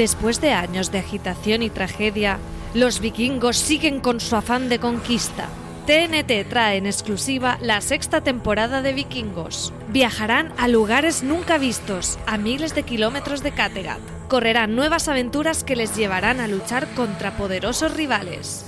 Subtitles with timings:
[0.00, 2.38] Después de años de agitación y tragedia,
[2.72, 5.50] los vikingos siguen con su afán de conquista.
[5.86, 9.74] TNT trae en exclusiva la sexta temporada de Vikingos.
[9.88, 14.00] Viajarán a lugares nunca vistos, a miles de kilómetros de Kattegat.
[14.28, 18.64] Correrán nuevas aventuras que les llevarán a luchar contra poderosos rivales.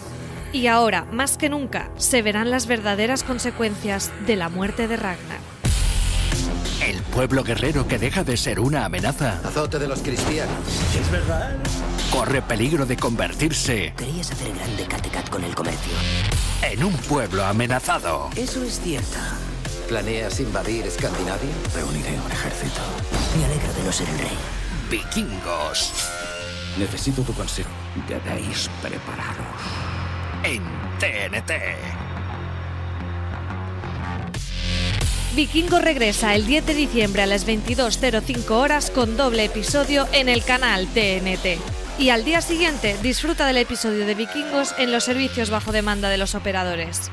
[0.52, 5.51] Y ahora, más que nunca, se verán las verdaderas consecuencias de la muerte de Ragnar.
[6.92, 10.54] El pueblo guerrero que deja de ser una amenaza Azote de los cristianos.
[11.00, 11.56] ¿Es verdad?
[12.10, 15.92] corre peligro de convertirse Querías hacer grande Kattegat con el comercio.
[16.62, 18.28] en un pueblo amenazado.
[18.36, 19.16] Eso es cierto.
[19.88, 21.50] ¿Planeas invadir Escandinavia?
[21.74, 22.80] Reuniré un ejército.
[23.38, 24.38] Me alegra de no ser el rey.
[24.90, 25.92] Vikingos
[26.78, 27.70] Necesito tu consejo.
[28.06, 29.46] Debéis prepararos.
[30.44, 30.62] en
[30.98, 31.52] TNT.
[35.34, 40.44] Vikingo regresa el 10 de diciembre a las 22.05 horas con doble episodio en el
[40.44, 41.58] canal TNT.
[41.98, 46.18] Y al día siguiente disfruta del episodio de Vikingos en los servicios bajo demanda de
[46.18, 47.10] los operadores.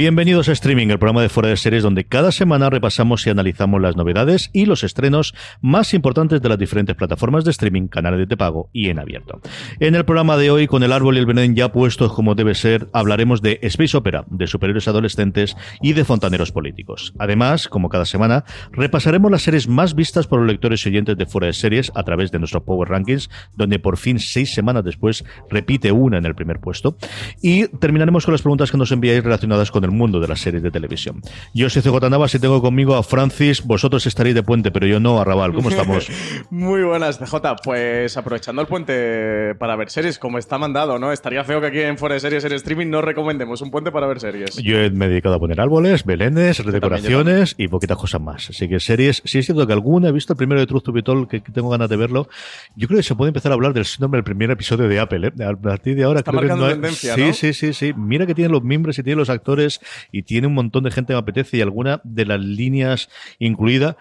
[0.00, 3.82] Bienvenidos a Streaming, el programa de fuera de series donde cada semana repasamos y analizamos
[3.82, 8.34] las novedades y los estrenos más importantes de las diferentes plataformas de streaming, canales de
[8.34, 9.42] pago y en abierto.
[9.78, 12.54] En el programa de hoy, con el árbol y el veneno ya puestos como debe
[12.54, 17.12] ser, hablaremos de Space Opera, de superhéroes adolescentes y de fontaneros políticos.
[17.18, 21.26] Además, como cada semana, repasaremos las series más vistas por los lectores y oyentes de
[21.26, 25.26] fuera de series a través de nuestro Power Rankings, donde por fin seis semanas después
[25.50, 26.96] repite una en el primer puesto.
[27.42, 30.62] Y terminaremos con las preguntas que nos enviáis relacionadas con el mundo de las series
[30.62, 31.22] de televisión.
[31.54, 33.62] Yo soy CJ Navas y tengo conmigo a Francis.
[33.64, 35.52] Vosotros estaréis de puente, pero yo no, Arrabal.
[35.54, 36.08] ¿Cómo estamos?
[36.50, 37.36] Muy buenas, CJ.
[37.64, 41.12] Pues aprovechando el puente para ver series, como está mandado, ¿no?
[41.12, 44.06] Estaría feo que aquí en Fuera de Series en streaming no recomendemos un puente para
[44.06, 44.56] ver series.
[44.56, 48.50] Yo me he dedicado a poner árboles, belenes, redecoraciones y poquitas cosas más.
[48.50, 50.92] Así que series, sí es cierto que alguna he visto el primero de Truth to
[50.92, 52.28] Be Told, que tengo ganas de verlo.
[52.76, 55.28] Yo creo que se puede empezar a hablar del síndrome del primer episodio de Apple.
[55.28, 55.44] ¿eh?
[55.44, 57.32] A partir de ahora Está creo que no hay- tendencia, Sí, ¿no?
[57.32, 57.92] sí, sí, sí.
[57.96, 59.79] Mira que tiene los miembros y tiene los actores
[60.12, 63.08] y tiene un montón de gente que me apetece y alguna de las líneas
[63.38, 63.96] incluida.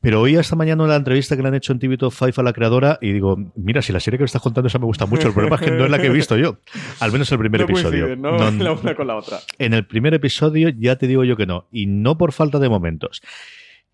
[0.00, 2.40] Pero hoy esta mañana en la entrevista que le han hecho en TV Top 5
[2.40, 4.84] a la creadora y digo, mira, si la serie que me estás contando esa me
[4.86, 6.58] gusta mucho, el problema es que no es la que he visto yo.
[6.98, 8.16] Al menos el primer no episodio.
[8.16, 8.36] ¿no?
[8.36, 9.38] No- la una con la otra.
[9.60, 12.68] en el primer episodio ya te digo yo que no, y no por falta de
[12.68, 13.22] momentos.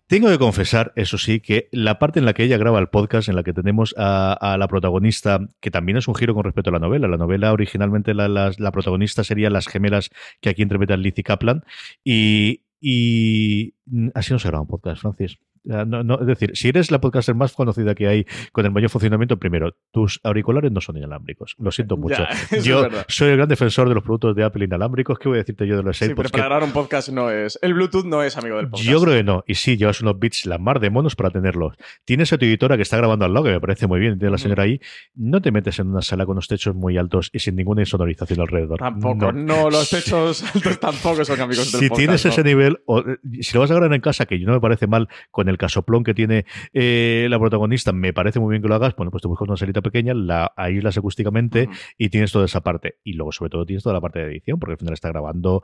[0.09, 3.29] Tengo que confesar, eso sí, que la parte en la que ella graba el podcast,
[3.29, 6.73] en la que tenemos a, la protagonista, que también es un giro con respecto a
[6.73, 7.07] la novela.
[7.07, 10.09] La novela originalmente la, la- protagonista sería las gemelas
[10.41, 11.63] que aquí interpretan Lizzie Kaplan,
[12.03, 15.37] y, y mm, así no se graba un podcast, Francis.
[15.63, 18.89] No, no, es decir, si eres la podcaster más conocida que hay con el mayor
[18.89, 21.55] funcionamiento, primero, tus auriculares no son inalámbricos.
[21.59, 22.23] Lo siento mucho.
[22.51, 25.19] Ya, Yo soy el gran defensor de los productos de Apple inalámbricos.
[25.19, 26.31] ¿Qué voy a decirte yo de los Sí, pero AirPods?
[26.31, 27.59] para que- grabar un podcast no es.
[27.61, 28.89] El Bluetooth no es amigo del podcast.
[28.89, 29.43] yo creo que no.
[29.47, 31.75] Y sí, llevas unos bits la mar de monos para tenerlos.
[32.05, 34.31] Tienes a tu editora que está grabando al lado, que me parece muy bien, tiene
[34.31, 34.43] la Ujú.
[34.43, 34.79] señora ahí.
[35.15, 38.39] No te metes en una sala con los techos muy altos y sin ninguna insonorización
[38.41, 38.79] alrededor.
[38.79, 39.31] Tampoco.
[39.31, 39.49] No.
[39.49, 41.97] No, los techos altos tampoco son amigos del Si podcast.
[41.97, 42.31] tienes ¿no?
[42.31, 43.03] ese nivel, o,
[43.41, 46.03] si lo vas a grabar en casa, que no me parece mal, con el casoplón
[46.03, 48.95] que tiene eh, la protagonista, me parece muy bien que lo hagas.
[48.95, 52.95] Bueno, pues te buscas una salita pequeña, la aíslas acústicamente y tienes toda esa parte.
[53.03, 55.61] Y luego, sobre todo, tienes toda la parte de edición, porque al final está grabando.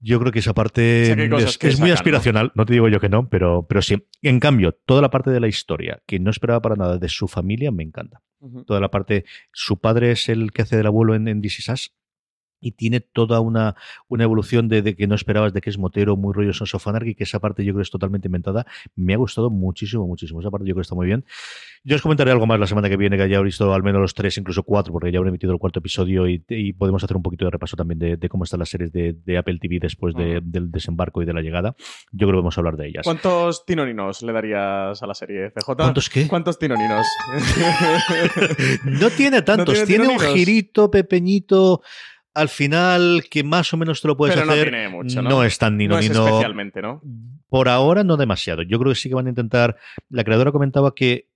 [0.00, 2.66] Yo creo que esa parte Sí que es, que es muy aspiracional, ¿no?
[2.66, 4.04] te digo yo que no, pero, pero sí.
[4.20, 7.28] En cambio, toda la parte de la historia, que no esperaba para nada de su
[7.28, 8.22] familia, me encanta.
[8.66, 11.68] Toda la parte, su padre es el que hace del abuelo en, en This Is
[11.68, 11.96] Us,
[12.60, 13.76] y tiene toda una,
[14.08, 16.86] una evolución de, de que no esperabas, de que es motero, muy rollo Sons of
[16.86, 18.66] Anarchy, que esa parte yo creo es totalmente inventada.
[18.94, 20.40] Me ha gustado muchísimo, muchísimo.
[20.40, 21.24] Esa parte yo creo que está muy bien.
[21.84, 24.14] Yo os comentaré algo más la semana que viene, que haya visto al menos los
[24.14, 27.22] tres, incluso cuatro, porque ya habré emitido el cuarto episodio y, y podemos hacer un
[27.22, 30.14] poquito de repaso también de, de cómo están las series de, de Apple TV después
[30.14, 31.76] del desembarco y de la llegada.
[32.10, 33.04] Yo creo que vamos a hablar de ellas.
[33.04, 35.76] ¿Cuántos tinoninos le darías a la serie, CJ?
[35.76, 36.26] ¿Cuántos qué?
[36.26, 37.06] ¿Cuántos tinoninos?
[38.84, 41.82] No tiene tantos, tiene tiene, un girito pequeñito
[42.36, 44.68] al final que más o menos te lo puedes Pero no hacer.
[44.70, 45.42] tiene mucho, ¿no?
[45.42, 46.26] es tan ni no no, es ni no.
[46.26, 47.00] especialmente, ¿no?
[47.48, 48.62] Por ahora no demasiado.
[48.62, 49.76] Yo creo que sí que van a intentar.
[50.10, 51.28] La creadora comentaba que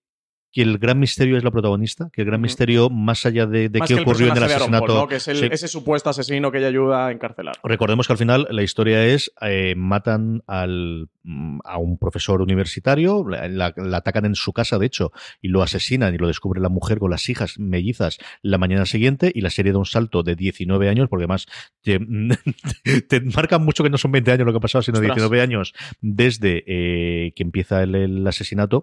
[0.52, 3.78] que el gran misterio es la protagonista, que el gran misterio, más allá de, de
[3.78, 4.94] Más qué que el ocurrió en el asesinato.
[4.94, 5.06] ¿no?
[5.06, 5.48] Que es el- Sí.
[5.50, 7.54] ese supuesto asesino que ella ayuda a encarcelar.
[7.62, 13.24] Recordemos que al final la historia es eh, matan al, mm, a un profesor universitario,
[13.28, 16.60] la, la- la atacan en su casa, de hecho, y lo asesinan y lo descubre
[16.60, 20.22] la mujer con las hijas mellizas la mañana siguiente y la serie da un salto
[20.24, 21.46] de 19 años, porque además
[21.82, 22.00] te,
[23.08, 25.14] te marcan mucho que no son 20 años lo que ha pasado, sino Ostras.
[25.16, 28.82] 19 años desde eh, que empieza el, el asesinato,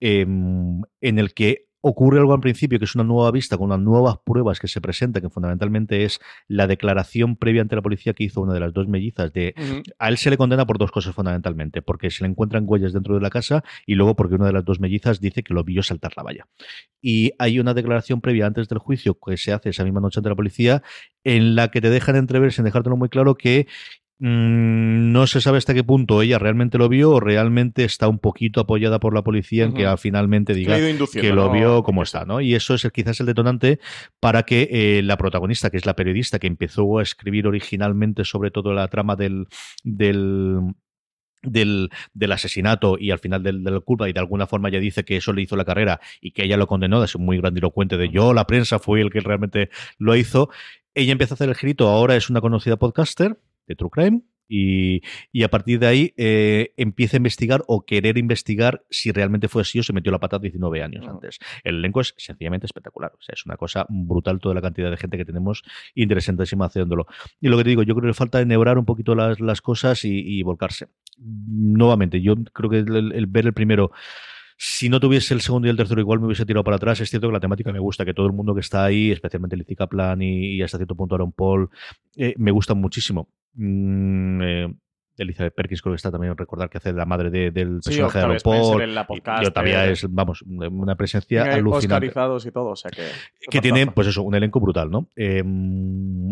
[0.00, 3.80] eh, en el que ocurre algo al principio, que es una nueva vista con unas
[3.80, 6.18] nuevas pruebas que se presentan, que fundamentalmente es
[6.48, 9.54] la declaración previa ante la policía que hizo una de las dos mellizas de
[9.98, 13.14] a él se le condena por dos cosas fundamentalmente, porque se le encuentran huellas dentro
[13.14, 15.82] de la casa y luego porque una de las dos mellizas dice que lo vio
[15.82, 16.46] saltar la valla.
[17.02, 20.30] Y hay una declaración previa antes del juicio que se hace esa misma noche ante
[20.30, 20.82] la policía
[21.22, 23.66] en la que te dejan entrever sin dejártelo muy claro que
[24.20, 28.60] no se sabe hasta qué punto ella realmente lo vio o realmente está un poquito
[28.60, 30.76] apoyada por la policía en que finalmente diga
[31.20, 32.40] que lo vio como está, ¿no?
[32.40, 33.80] Y eso es el- quizás el detonante
[34.20, 38.50] para que eh, la protagonista, que es la periodista que empezó a escribir originalmente sobre
[38.50, 39.46] todo la trama del,
[39.82, 40.60] del
[41.42, 44.80] del, del asesinato y al final del, de la culpa y de alguna forma ella
[44.80, 47.98] dice que eso le hizo la carrera y que ella lo condenó, es muy grandilocuente
[47.98, 49.68] de yo, la prensa fue el que realmente
[49.98, 50.48] lo hizo.
[50.94, 55.02] Ella empieza a hacer el girito, ahora es una conocida podcaster de True Crime y,
[55.32, 59.62] y a partir de ahí eh, empieza a investigar o querer investigar si realmente fue
[59.62, 61.38] así o se metió la pata 19 años antes.
[61.62, 64.96] El elenco es sencillamente espectacular, o sea, es una cosa brutal toda la cantidad de
[64.96, 65.62] gente que tenemos
[65.94, 67.06] interesantísima haciéndolo.
[67.40, 70.04] Y lo que te digo, yo creo que falta enhebrar un poquito las, las cosas
[70.04, 70.88] y, y volcarse.
[71.18, 73.92] Nuevamente, yo creo que el, el ver el primero
[74.56, 77.00] si no tuviese el segundo y el tercero, igual me hubiese tirado para atrás.
[77.00, 79.56] Es cierto que la temática me gusta, que todo el mundo que está ahí, especialmente
[79.56, 81.70] Lizzie Kaplan y, y hasta cierto punto Aaron Paul,
[82.16, 83.28] eh, me gustan muchísimo.
[83.56, 84.68] Mm, eh,
[85.16, 88.18] Elizabeth Perkins creo que está también recordar que hace la madre de- del Sí, personaje
[88.18, 88.24] de
[88.84, 92.76] en la Y podcast, yo todavía eh, es, vamos, una presencia alucinante y todo, o
[92.76, 93.02] sea que...
[93.50, 95.08] que tiene, pues eso, un elenco brutal, ¿no?
[95.16, 95.42] Eh,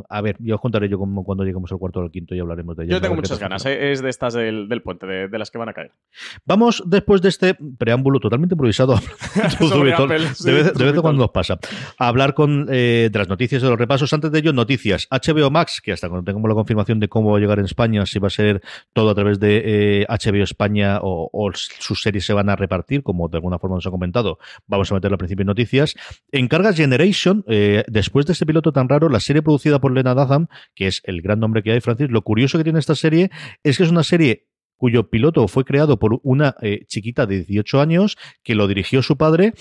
[0.09, 2.41] a ver, ya os contaré yo cómo- cuando lleguemos al cuarto o al quinto y
[2.41, 2.93] hablaremos de ello.
[2.93, 5.59] Yo tengo muchas ganas, eh, es de estas del, del puente, de, de las que
[5.59, 5.93] van a caer.
[6.45, 8.95] Vamos, después de este preámbulo totalmente improvisado,
[9.61, 11.59] de, de sí, vez, de vez en cuando nos pasa,
[11.99, 14.13] a hablar con eh, de las noticias de los repasos.
[14.13, 15.09] Antes de ello, noticias.
[15.11, 18.05] HBO Max, que hasta cuando tengamos la confirmación de cómo va a llegar en España,
[18.07, 22.33] si va a ser todo a través de eh, HBO España o, sus series se
[22.33, 25.43] van a repartir, como de alguna forma nos ha comentado, vamos a meterlo al principio
[25.43, 25.95] en noticias.
[26.31, 30.47] Encarga Generation, eh, después de este piloto tan raro, la serie producida por Lena Dunham,
[30.75, 33.31] que es el gran nombre que hay, Francis, lo curioso que tiene esta serie
[33.63, 34.49] es que es una serie
[34.83, 39.17] cuyo piloto fue creado por una eh, chiquita de 18 años que lo dirigió su
[39.17, 39.55] padre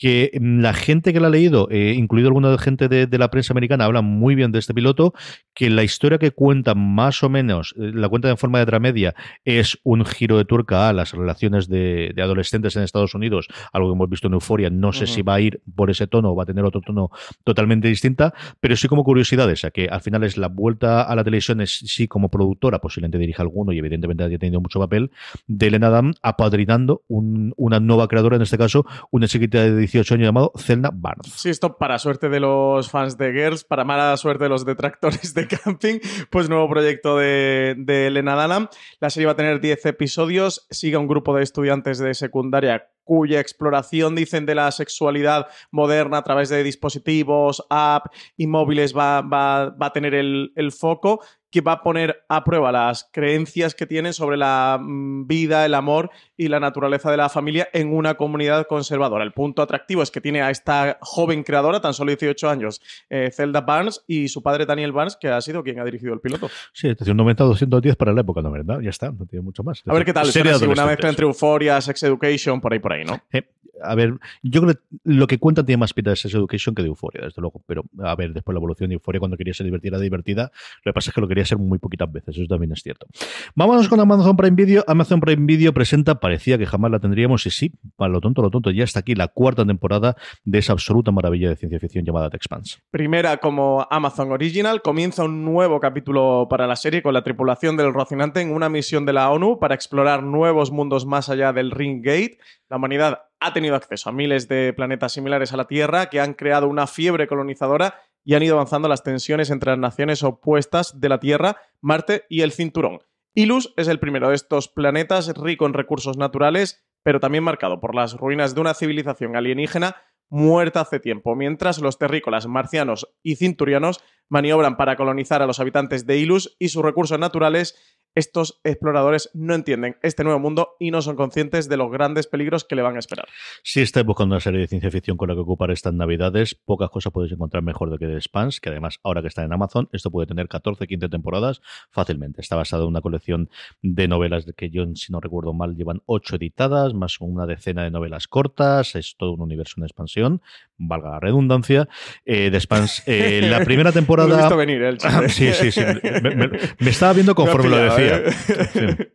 [0.00, 3.30] que mm, la gente que la ha leído, eh, incluido alguna gente de, de la
[3.30, 5.12] prensa americana, habla muy bien de este piloto,
[5.54, 9.14] que la historia que cuenta más o menos, eh, la cuenta en forma de dramedia,
[9.44, 13.90] es un giro de tuerca a las relaciones de, de adolescentes en Estados Unidos, algo
[13.90, 16.34] que hemos visto en Euforia, no sé si va a ir por ese tono o
[16.34, 17.10] va a tener otro tono
[17.44, 21.22] totalmente distinta, pero sí como curiosidad esa, que al final es la vuelta a la
[21.24, 25.10] televisión, es sí como productora, posiblemente dirija alguno y evidentemente haya tenido mucho papel,
[25.46, 30.14] de Elena Adam apadrinando un- una nueva creadora, en este caso, una chiquita de 18
[30.14, 31.32] años llamado Zelda Barnes.
[31.36, 35.34] Sí, esto para suerte de los fans de Girls, para mala suerte de los detractores
[35.34, 35.98] de Camping,
[36.30, 38.68] pues nuevo proyecto de, de Elena Dunham.
[39.00, 43.40] La serie va a tener 10 episodios, sigue un grupo de estudiantes de secundaria cuya
[43.40, 48.06] exploración, dicen, de la sexualidad moderna a través de dispositivos, app
[48.36, 51.20] y móviles va, va- va a tener el, el foco
[51.50, 55.74] que va a poner a prueba las creencias que tienen sobre la mm, vida, el
[55.74, 59.24] amor y la naturaleza de la familia en una comunidad conservadora.
[59.24, 63.30] El punto atractivo es que tiene a esta joven creadora, tan solo 18 años, eh,
[63.32, 66.48] Zelda Barnes, y su padre Daniel Barnes, que ha sido quien ha dirigido el piloto.
[66.72, 68.50] Sí, es decir, un 90-210 para la época, ¿no?
[68.50, 68.80] ¿Verdad?
[68.80, 69.82] Ya está, no tiene mucho más.
[69.86, 70.30] A ver qué tal.
[70.30, 73.20] De así, una mezcla entre Euphoria, Sex Education, por ahí, por ahí, ¿no?
[73.32, 73.42] Eh,
[73.82, 76.82] a ver, yo creo que lo que cuentan tiene más pinta de Sex Education que
[76.82, 77.62] de Euphoria, desde luego.
[77.66, 80.52] Pero, a ver, después la evolución de Euphoria, cuando quería ser divertida, divertida.
[80.84, 83.06] Lo que pasa es que lo quería ser muy poquitas veces, eso también es cierto.
[83.54, 84.84] Vámonos con Amazon Prime Video.
[84.86, 88.50] Amazon Prime Video presenta, parecía que jamás la tendríamos, y sí, para lo tonto, lo
[88.50, 92.30] tonto, ya está aquí la cuarta temporada de esa absoluta maravilla de ciencia ficción llamada
[92.30, 92.78] The Expanse.
[92.90, 97.92] Primera como Amazon Original, comienza un nuevo capítulo para la serie con la tripulación del
[97.92, 102.02] Rocinante en una misión de la ONU para explorar nuevos mundos más allá del Ring
[102.04, 102.38] Gate.
[102.68, 106.34] La humanidad ha tenido acceso a miles de planetas similares a la Tierra que han
[106.34, 111.08] creado una fiebre colonizadora y han ido avanzando las tensiones entre las naciones opuestas de
[111.08, 113.00] la Tierra, Marte y el Cinturón.
[113.34, 117.94] Ilus es el primero de estos planetas rico en recursos naturales, pero también marcado por
[117.94, 119.96] las ruinas de una civilización alienígena
[120.28, 126.06] muerta hace tiempo, mientras los terrícolas marcianos y cinturianos maniobran para colonizar a los habitantes
[126.06, 131.02] de Ilus y sus recursos naturales estos exploradores no entienden este nuevo mundo y no
[131.02, 133.26] son conscientes de los grandes peligros que le van a esperar.
[133.62, 136.90] Si estáis buscando una serie de ciencia ficción con la que ocupar estas navidades, pocas
[136.90, 139.88] cosas podéis encontrar mejor de que The Spans, que además ahora que está en Amazon,
[139.92, 142.40] esto puede tener 14, 15 temporadas fácilmente.
[142.40, 143.48] Está basado en una colección
[143.82, 147.90] de novelas que yo, si no recuerdo mal, llevan 8 editadas, más una decena de
[147.90, 150.42] novelas cortas, es todo un universo en expansión,
[150.76, 151.88] valga la redundancia.
[152.24, 154.28] Eh, The Spans, eh, la primera temporada...
[154.28, 154.98] Lo he visto venir, el
[155.28, 155.28] chiste.
[155.28, 155.80] sí, sí, sí.
[156.22, 156.48] Me, me-
[156.78, 157.99] me estaba viendo conforme lo decía.
[158.02, 158.32] ¿Eh?
[158.72, 159.06] Sí.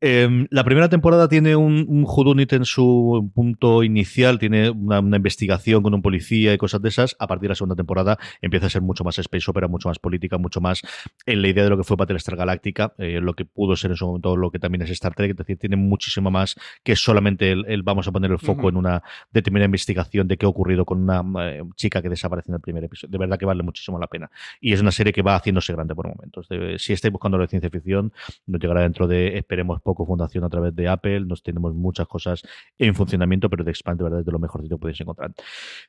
[0.00, 5.16] Eh, la primera temporada tiene un, un whodunit en su punto inicial, tiene una, una
[5.18, 7.16] investigación con un policía y cosas de esas.
[7.18, 9.98] A partir de la segunda temporada empieza a ser mucho más space opera, mucho más
[9.98, 10.80] política, mucho más
[11.26, 13.96] en la idea de lo que fue Battlestar Galáctica, eh, lo que pudo ser en
[13.96, 15.32] su momento lo que también es Star Trek.
[15.32, 18.68] Es decir, tiene muchísimo más que solamente el, el vamos a poner el foco Ujú.
[18.70, 19.02] en una
[19.32, 22.84] determinada investigación de qué ha ocurrido con una eh, chica que desaparece en el primer
[22.84, 23.12] episodio.
[23.12, 24.30] De verdad que vale muchísimo la pena.
[24.60, 26.48] Y es una serie que va haciéndose grande por momentos.
[26.48, 28.12] De- si estáis buscando la ciencia ficción,
[28.46, 31.20] nos llegará dentro de, esperemos, poco fundación a través de Apple.
[31.20, 32.42] Nos tenemos muchas cosas
[32.78, 35.32] en funcionamiento, pero The Expanse de verdad es de lo mejorcito que podéis encontrar.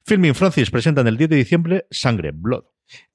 [0.04, 2.64] Filming Francis presentan el 10 de diciembre Sangre, Blood.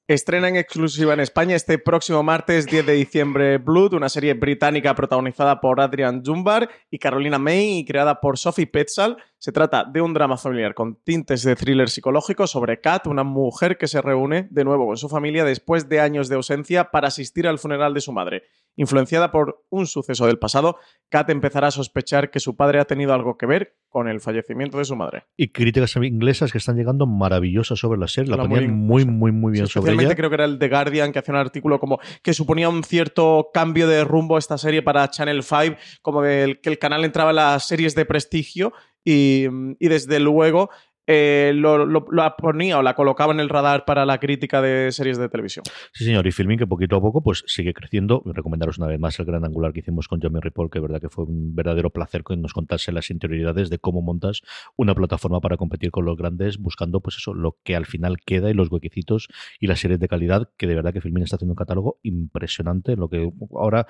[0.07, 4.95] Estrena en exclusiva en España este próximo martes 10 de diciembre Blood, una serie británica
[4.95, 9.17] protagonizada por Adrian Jumbar y Carolina May y creada por Sophie Petzal.
[9.39, 13.77] Se trata de un drama familiar con tintes de thriller psicológico sobre Kat, una mujer
[13.77, 17.47] que se reúne de nuevo con su familia después de años de ausencia para asistir
[17.47, 18.43] al funeral de su madre.
[18.75, 20.77] Influenciada por un suceso del pasado,
[21.09, 24.79] Kat empezará a sospechar que su padre ha tenido algo que ver con el fallecimiento
[24.79, 25.25] de su madre.
[25.35, 28.31] Y críticas inglesas que están llegando maravillosas sobre la serie.
[28.31, 30.15] La La ponían muy- muy, muy, muy bien Sí, sobre especialmente ella.
[30.17, 33.49] creo que era el The Guardian que hacía un artículo como que suponía un cierto
[33.53, 37.29] cambio de rumbo a esta serie para Channel 5, como del que el canal entraba
[37.31, 38.73] en las series de prestigio
[39.07, 39.47] y,
[39.79, 40.69] y desde luego
[41.07, 41.87] eh, lo,
[42.37, 45.63] ponía o la colocaba en el radar para la crítica de series de televisión.
[45.93, 46.27] Sí, señor.
[46.27, 48.21] Y Filming, que poquito a poco pues sigue creciendo.
[48.25, 51.09] Recomendaros una vez más el gran angular que hicimos con Jamie Ripoll, que verdad que
[51.09, 54.41] fue un verdadero placer que nos contase las interioridades de cómo montas
[54.75, 58.49] una plataforma para competir con los grandes, buscando pues eso, lo que al final queda
[58.49, 61.53] y los huequecitos y las series de calidad, que de verdad que Filming está haciendo
[61.53, 62.97] un catálogo impresionante.
[62.97, 63.87] Lo que ahora,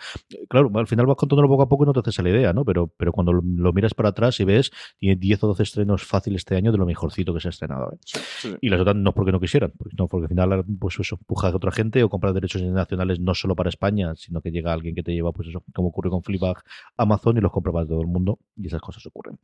[0.49, 2.63] claro, al final vas contándolo poco a poco y no te haces la idea, ¿no?
[2.63, 6.03] Pero, pero cuando lo, lo miras para atrás y ves, tiene 10 o 12 estrenos
[6.03, 7.91] fáciles este año de lo mejorcito que se ha estrenado.
[7.93, 8.57] ¿eh?
[8.61, 11.17] y las otras no es porque no quisieran, porque, no, porque al final pues eso,
[11.19, 14.73] empuja a otra gente o comprar derechos nacionales no solo para España, sino que llega
[14.73, 16.63] alguien que te lleva, pues eso, como ocurre con Fleabag,
[16.97, 19.37] Amazon y los compra para todo el mundo y esas cosas ocurren.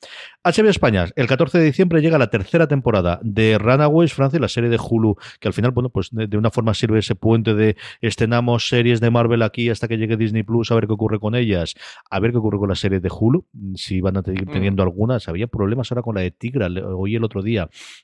[0.43, 4.69] HBO España, el 14 de diciembre llega la tercera temporada de Runaways Francia, la serie
[4.69, 7.77] de Hulu, que al final, bueno, pues de, de una forma sirve ese puente de
[8.01, 11.35] estrenamos series de Marvel aquí hasta que llegue Disney Plus, a ver qué ocurre con
[11.35, 11.75] ellas,
[12.09, 15.27] a ver qué ocurre con las series de Hulu, si van a seguir teniendo algunas.
[15.27, 17.52] Había problemas ahora con la de Tigra, oí el otro día,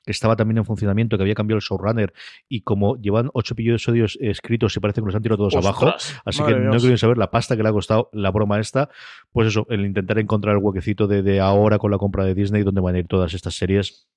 [0.06, 2.14] que estaba también en funcionamiento, que había cambiado el showrunner
[2.48, 5.94] y como llevan ocho episodios escritos y parece que los han tirado todos abajo,
[6.26, 8.90] así que no quiero saber la pasta que le ha costado la broma esta,
[9.32, 12.64] pues eso, el intentar encontrar el huequecito de, de ahora con la compra de Disney,
[12.64, 14.08] donde van a ir todas estas series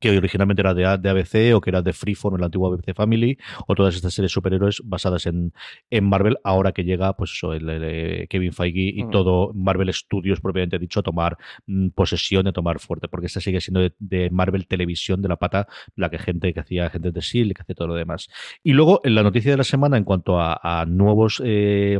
[0.00, 3.38] que originalmente era de, de ABC o que era de Freeform, el antiguo ABC Family,
[3.66, 5.52] o todas estas series superhéroes basadas en,
[5.90, 9.10] en Marvel, ahora que llega pues eso, el, el, eh, Kevin Feige y Mm.
[9.10, 13.60] todo Marvel Studios propiamente dicho a tomar mm, posesión, a tomar fuerte, porque esta sigue
[13.60, 15.66] siendo de, de Marvel Televisión de la pata,
[15.96, 18.28] la que gente que hacía gente de S.H.I.E.L.D., que hacía todo lo demás.
[18.62, 21.98] Y luego, en la noticia de la semana, en cuanto a, a nuevos eh,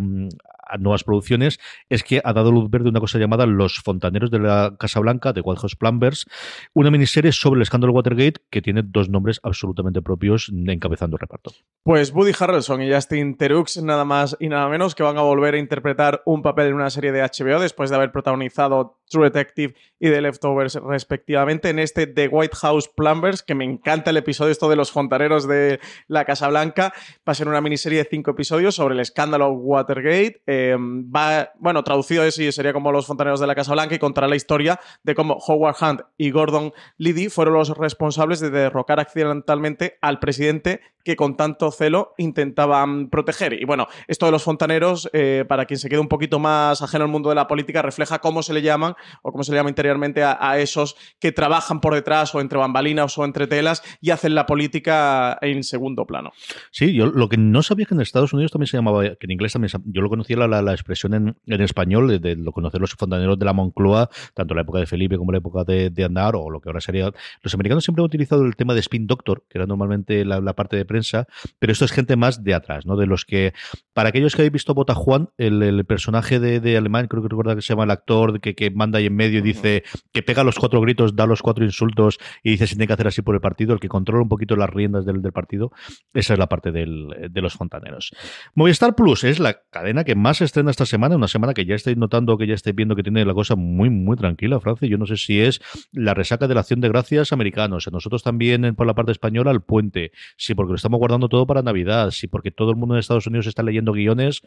[0.78, 1.58] nuevas producciones,
[1.88, 5.32] es que ha dado luz verde una cosa llamada Los Fontaneros de la Casa Blanca,
[5.32, 6.26] de White House Plumbers,
[6.74, 11.52] una miniserie sobre el escándalo Watergate que tiene dos nombres absolutamente propios encabezando el reparto.
[11.82, 15.54] Pues Woody Harrelson y Justin Terux, nada más y nada menos, que van a volver
[15.54, 19.74] a interpretar un papel en una serie de HBO después de haber protagonizado True Detective
[19.98, 24.52] y The Leftovers respectivamente en este The White House Plumbers, que me encanta el episodio
[24.52, 26.94] esto de los fontaneros de la Casa Blanca.
[27.28, 30.40] Va a ser una miniserie de cinco episodios sobre el escándalo Watergate.
[30.46, 33.98] Eh, va, bueno, traducido es y sería como los fontaneros de la Casa Blanca y
[33.98, 39.00] contará la historia de cómo Howard Hunt y Gordon Liddy fueron los responsables de derrocar
[39.00, 43.54] accidentalmente al presidente que con tanto celo intentaban proteger.
[43.54, 47.04] Y bueno, esto de los fontaneros, eh, para quien se quede un poquito más ajeno
[47.04, 49.70] al mundo de la política, refleja cómo se le llaman o cómo se le llama
[49.70, 54.34] interiormente a, esos que trabajan por detrás o entre bambalinas o entre telas y hacen
[54.34, 56.32] la política en segundo plano.
[56.70, 59.16] Sí, yo lo que no sabía es que en Estados Unidos también se llamaba, que
[59.26, 62.80] en inglés también, yo lo conocía la, la, expresión en, en español, de lo conocer
[62.80, 65.64] los fontaneros de la Moncloa, tanto en la época de Felipe como en la época
[65.64, 67.10] de, de Andar, o lo que ahora sería.
[67.42, 70.54] Los americanos siempre han utilizado el tema de Spin Doctor, que era normalmente la, la
[70.54, 71.26] parte de prensa,
[71.60, 72.96] pero esto es gente más de atrás, ¿no?
[72.96, 73.52] De los que,
[73.94, 77.54] para aquellos que habéis visto Bota Juan, el, personaje de, de, alemán, creo que recuerda
[77.54, 80.42] que se llama el actor que, que manda ahí en medio y dice que pega
[80.42, 83.36] los cuatro gritos, da los cuatro insultos y dice si tiene que hacer así por
[83.36, 85.70] el partido, el que controla un poquito las riendas del, del partido,
[86.12, 88.10] esa es la parte del, de los fontaneros.
[88.54, 91.96] Movistar Plus es la cadena que más estrena esta semana, una semana que ya estáis
[91.96, 94.88] notando, que ya estáis viendo que tiene la cosa muy, muy tranquila, Francia.
[94.88, 95.60] Yo no sé si es
[95.92, 99.60] la resaca de la acción de gracias americanos, nosotros también por la parte española el
[99.60, 103.26] puente, si porque estamos guardando todo para Navidad, si porque todo el mundo en Estados
[103.26, 104.42] Unidos está leyendo guiones,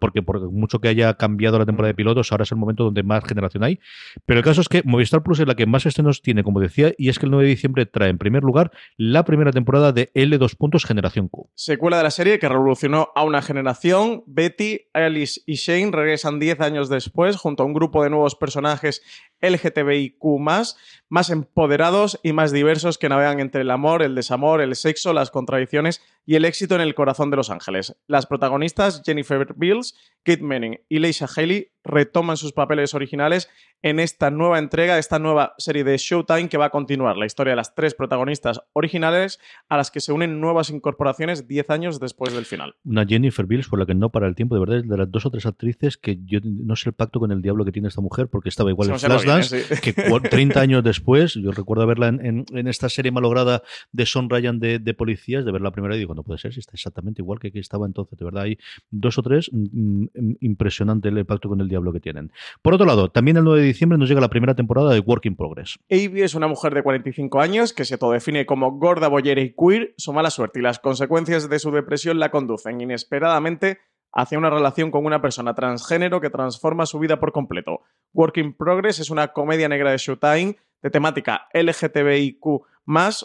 [0.00, 3.02] porque por mucho que haya cambiado la temporada de pilotos, ahora es el momento donde
[3.02, 3.78] más generación hay.
[4.24, 6.92] Pero el caso es que Movistar Plus es la que más estrenos tiene, como decía,
[6.98, 10.10] y es que el 9 de diciembre trae en primer lugar la primera temporada de
[10.14, 11.50] L2 puntos Generación Q.
[11.54, 16.60] Secuela de la serie que revolucionó a una generación, Betty, Alice y Shane regresan 10
[16.60, 19.02] años después junto a un grupo de nuevos personajes
[19.40, 25.12] LGTBIQ, más empoderados y más diversos que navegan entre el amor, el desamor, el sexo,
[25.12, 27.96] las contradicciones y el éxito en el corazón de Los Ángeles.
[28.08, 33.48] Las protagonistas Jennifer Beals, Kate Manning y Leisha Haley retoman sus papeles originales
[33.82, 37.52] en esta nueva entrega, esta nueva serie de Showtime que va a continuar la historia
[37.52, 42.34] de las tres protagonistas originales a las que se unen nuevas incorporaciones 10 años después
[42.34, 42.74] del final.
[42.84, 45.10] Una Jennifer Beals por la que no para el tiempo, de verdad, es de las
[45.10, 47.86] dos o tres actrices que yo no sé el pacto con el diablo que tiene
[47.86, 49.62] esta mujer porque estaba igual en Flashdance, ¿eh?
[49.62, 49.92] sí.
[49.92, 54.28] que 30 años después, yo recuerdo verla en, en, en, esta serie malograda de Son
[54.28, 56.72] Ryan de, de, policías, de ver la primera y digo, no puede ser, si está
[56.74, 58.58] exactamente igual que, que estaba entonces, de verdad, hay
[58.90, 60.06] dos o tres, mm,
[60.40, 62.32] impresionante el pacto con el diablo que tienen.
[62.62, 65.26] Por otro lado, también el 9 de diciembre nos llega la primera temporada de Work
[65.26, 65.78] in Progress.
[65.90, 69.94] Avi es una mujer de 45 años que se autodefine como gorda, bollera y queer.
[69.96, 73.78] Su mala suerte y las consecuencias de su depresión la conducen inesperadamente
[74.12, 77.82] hacia una relación con una persona transgénero que transforma su vida por completo.
[78.14, 82.62] Work in Progress es una comedia negra de Showtime de temática LGTBIQ,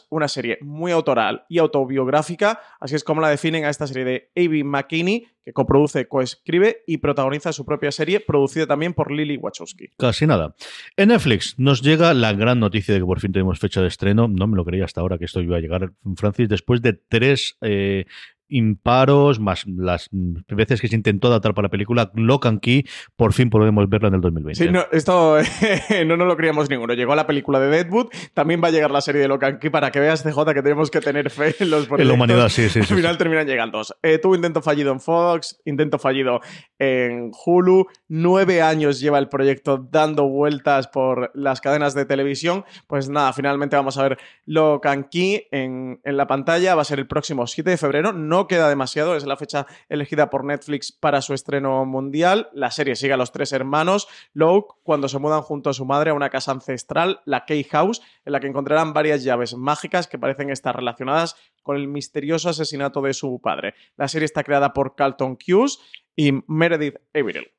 [0.10, 4.32] una serie muy autoral y autobiográfica, así es como la definen a esta serie de
[4.36, 9.90] Avi McKinney, que coproduce, coescribe y protagoniza su propia serie, producida también por Lily Wachowski.
[9.98, 10.56] Casi nada.
[10.98, 14.28] En Netflix nos llega la gran noticia de que por fin tenemos fecha de estreno.
[14.28, 17.58] No me lo creía hasta ahora que esto iba a llegar, Francis, después de tres
[17.62, 18.06] eh,
[18.52, 20.10] imparos, más las
[20.48, 24.10] veces que se intentó adaptar para la película, Lock and Key, por fin podemos verla
[24.10, 24.64] en el 2020.
[24.64, 25.38] Sí, no, esto
[26.06, 26.94] no nos lo creíamos ninguno.
[26.94, 29.70] Llegó la película de Deadwood, también va a llegar la serie de Lock and Key
[29.70, 32.02] para que veas, CJ, que tenemos que tener fe en los proyectos.
[32.02, 32.80] En la humanidad, sí, sí.
[32.80, 33.18] Al sí, final sí.
[33.18, 33.82] terminan llegando.
[34.04, 36.42] Eh, tuvo intento fallido en Fox, intento fallido
[36.78, 37.88] en Hulu.
[38.10, 42.66] Nueve años lleva el proyecto dando vueltas por las cadenas de televisión.
[42.88, 46.76] Pues nada, finalmente vamos a ver Lock and Key en, en la pantalla.
[46.76, 48.14] Va a ser el próximo 7 de febrero.
[48.14, 52.50] No queda demasiado, es la fecha elegida por Netflix para su estreno mundial.
[52.54, 56.12] La serie sigue a los tres hermanos Locke cuando se mudan junto a su madre
[56.12, 60.20] a una casa ancestral, la Key House, en la que encontrarán varias llaves mágicas que
[60.20, 63.74] parecen estar relacionadas con el misterioso asesinato de su padre.
[63.98, 65.80] La serie está creada por Carlton Cuse
[66.16, 67.52] y Meredith Averill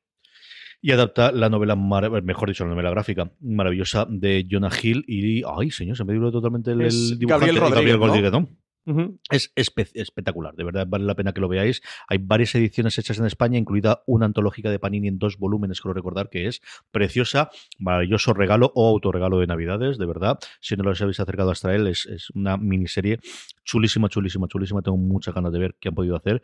[0.83, 5.71] y adapta la novela, mejor dicho, la novela gráfica maravillosa de Jonah Hill y, ay,
[5.71, 8.49] señor, se me dio totalmente el, es dibujante Gabriel Rodríguez, Gabriel Rodríguez ¿no?
[8.85, 9.19] Uh -huh.
[9.29, 11.81] Es espe espectacular, de verdad vale la pena que lo veáis.
[12.07, 15.93] Hay varias ediciones hechas en España, incluida una antológica de Panini en dos volúmenes, creo
[15.93, 20.39] recordar que es preciosa, maravilloso regalo o autorregalo de Navidades, de verdad.
[20.59, 23.19] Si no los habéis acercado hasta él, es, es una miniserie
[23.63, 24.81] chulísima, chulísima, chulísima.
[24.81, 26.41] Tengo muchas ganas de ver qué han podido hacer.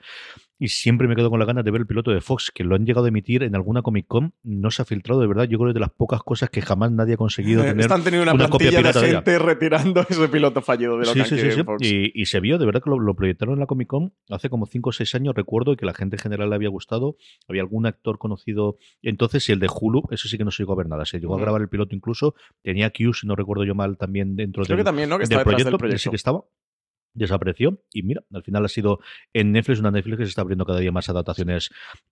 [0.62, 2.75] Y siempre me quedo con la ganas de ver el piloto de Fox, que lo
[2.75, 4.34] han llegado a emitir en alguna Comic Con.
[4.43, 5.45] No se ha filtrado, de verdad.
[5.45, 7.80] Yo creo que es de las pocas cosas que jamás nadie ha conseguido tener.
[7.80, 11.19] Están teniendo una, una copia pirata de gente retirando ese piloto fallido de lo sí,
[11.19, 11.63] que sí, sí, sí.
[11.80, 14.50] Y, y, se vio, de verdad, que lo, lo, proyectaron en la Comic Con hace
[14.50, 17.18] como 5 o 6 años, recuerdo, y que la gente en general le había gustado.
[17.48, 18.78] Había algún actor conocido.
[19.02, 21.06] Entonces, y el de Hulu, eso sí que no se llegó a ver nada.
[21.06, 21.39] Se llegó uh -huh.
[21.39, 22.36] a grabar el piloto incluso.
[22.62, 25.18] Tenía Q, si no recuerdo yo mal, también dentro Creo del, que también, ¿no?
[25.18, 26.00] que del, proyecto, del proyecto.
[26.00, 26.44] Sí que estaba
[27.13, 29.00] desapareció y mira, al final ha sido
[29.34, 31.69] en Netflix, una Netflix que se está abriendo cada día más adaptaciones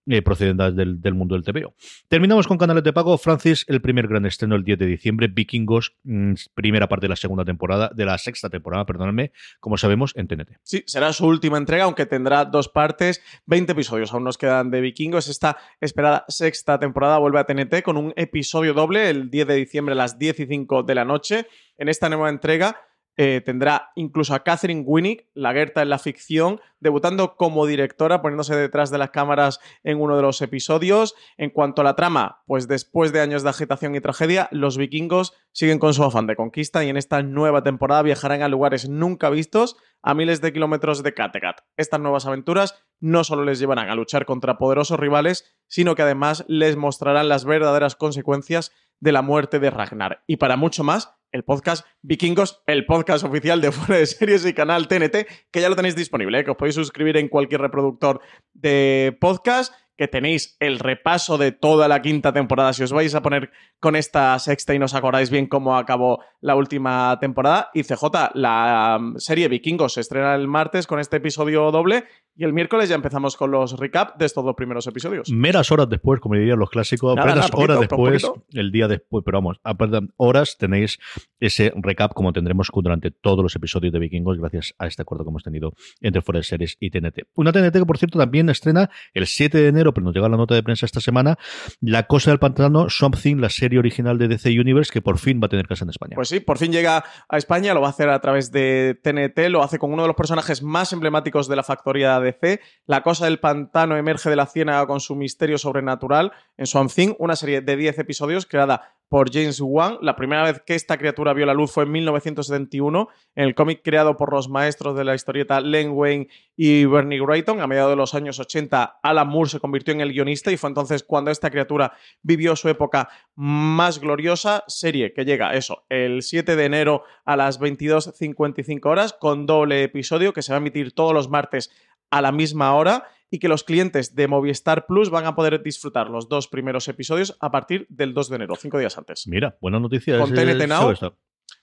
[0.08, 1.74] eh, procedentes del, del, mundo del TVO.
[2.08, 3.18] Terminamos con canales de pago.
[3.18, 7.16] Francis, el primer gran estreno el 10 de diciembre, Vikingos, mmm, primera parte de la
[7.16, 10.58] segunda temporada, de la sexta temporada, perdóname, como sabemos, en TNT.
[10.64, 14.82] Sí, será su última entrega, aunque tendrá dos partes, 20 episodios aún nos quedan de
[14.82, 15.28] Vikingos.
[15.28, 19.94] Esta esperada sexta temporada vuelve a TNT con un episodio doble el 10 de diciembre
[19.94, 21.48] a las 10 y 5 de la noche.
[21.78, 22.87] En esta nueva entrega
[23.18, 28.56] eh, tendrá incluso a Catherine Winnick, la Gerta en la ficción, debutando como directora, poniéndose
[28.56, 31.16] detrás de las cámaras en uno de los episodios.
[31.36, 35.34] En cuanto a la trama, pues después de años de agitación y tragedia, los vikingos
[35.52, 39.32] siguen con su afán de conquista y en esta nueva temporada viajarán a lugares nunca
[39.32, 41.62] vistos a miles de kilómetros de Kattegat.
[41.76, 46.46] Estas nuevas aventuras no solo les llevarán a luchar contra poderosos rivales, sino que además
[46.48, 50.24] les mostrarán las verdaderas consecuencias de la muerte de Ragnar.
[50.28, 54.54] Y para mucho más, el podcast Vikingos, el podcast oficial de Fuera de Series y
[54.54, 56.44] canal TNT, que ya lo tenéis disponible, ¿eh?
[56.44, 58.22] que os podéis suscribir en cualquier reproductor
[58.54, 62.74] de podcast que tenéis el repaso de toda la quinta temporada.
[62.74, 66.24] Si os vais a poner con esta sexta y no os acordáis bien cómo acabó
[66.42, 67.70] la última temporada.
[67.74, 72.06] Y CJ, la um, serie Vikingos se estrena el martes con este episodio doble
[72.36, 75.32] y el miércoles ya empezamos con los recap de estos dos primeros episodios.
[75.32, 78.46] Meras horas después, como dirían los clásicos, Nada, apenas nada, poquito, horas después, poquito.
[78.54, 81.00] el día después, pero vamos, apenas horas tenéis
[81.40, 85.30] ese recap como tendremos durante todos los episodios de Vikingos gracias a este acuerdo que
[85.32, 87.24] hemos tenido entre Fuera de Series y TNT.
[87.34, 90.38] Una TNT que, por cierto, también estrena el 7 de enero, pero nos llega la
[90.38, 91.38] nota de prensa esta semana,
[91.82, 95.48] La Cosa del Pantano, Something, la serie original de DC Universe, que por fin va
[95.48, 96.16] a tener casa en España.
[96.16, 99.50] Pues sí, por fin llega a España, lo va a hacer a través de TNT,
[99.50, 102.60] lo hace con uno de los personajes más emblemáticos de la factoría DC.
[102.86, 107.14] La cosa del pantano emerge de la ciénaga con su misterio sobrenatural en Swamp Thing,
[107.20, 109.98] una serie de 10 episodios creada por James Wan.
[110.02, 113.82] La primera vez que esta criatura vio la luz fue en 1971, en el cómic
[113.84, 117.62] creado por los maestros de la historieta Len Wayne y Bernie Wrightson.
[117.62, 120.70] A mediados de los años 80, Alan Moore se convirtió en el guionista y fue
[120.70, 124.64] entonces cuando esta criatura vivió su época más gloriosa.
[124.68, 130.34] Serie que llega, eso, el 7 de enero a las 22.55 horas, con doble episodio
[130.34, 131.72] que se va a emitir todos los martes
[132.10, 136.10] a la misma hora y que los clientes de Movistar Plus van a poder disfrutar
[136.10, 139.28] los dos primeros episodios a partir del 2 de enero, cinco días antes.
[139.28, 140.18] Mira, buena noticia.
[140.20, 140.94] Con TNT Now.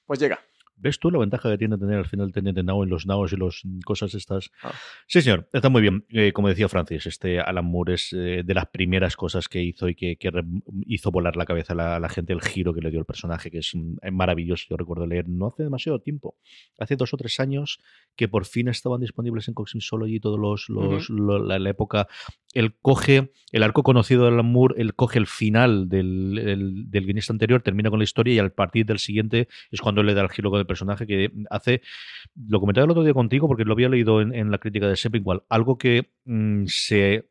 [0.07, 0.41] Pues llega.
[0.77, 3.37] ¿Ves tú la ventaja que tiene tener al final TNT Now en los Naos y
[3.37, 4.51] las cosas estas?
[4.63, 4.73] Ah.
[5.07, 6.05] Sí, señor, está muy bien.
[6.11, 9.89] Eh, como decía Francis, este Alan Moore es eh, de las primeras cosas que hizo
[9.89, 10.19] y que,
[10.87, 13.07] hizo volar la cabeza a la, a la gente, el giro que le dio el
[13.07, 14.67] personaje, que es mm, maravilloso.
[14.69, 16.37] Yo recuerdo leer no hace demasiado tiempo,
[16.79, 17.79] hace dos o tres años,
[18.17, 22.09] que por fin estaban disponibles en Coximsology todos los, los lo- la, la época.
[22.55, 27.05] Él coge el arco conocido de Alan Moore, él coge el final del, el- del
[27.05, 30.23] guionista anterior, termina con la historia y al partir del siguiente es cuando le da
[30.23, 31.83] el giro con personaje que hace,
[32.49, 34.97] lo comentaba el otro día contigo porque lo había leído en, en la crítica de
[34.97, 37.29] Sepp igual, algo que mm, se...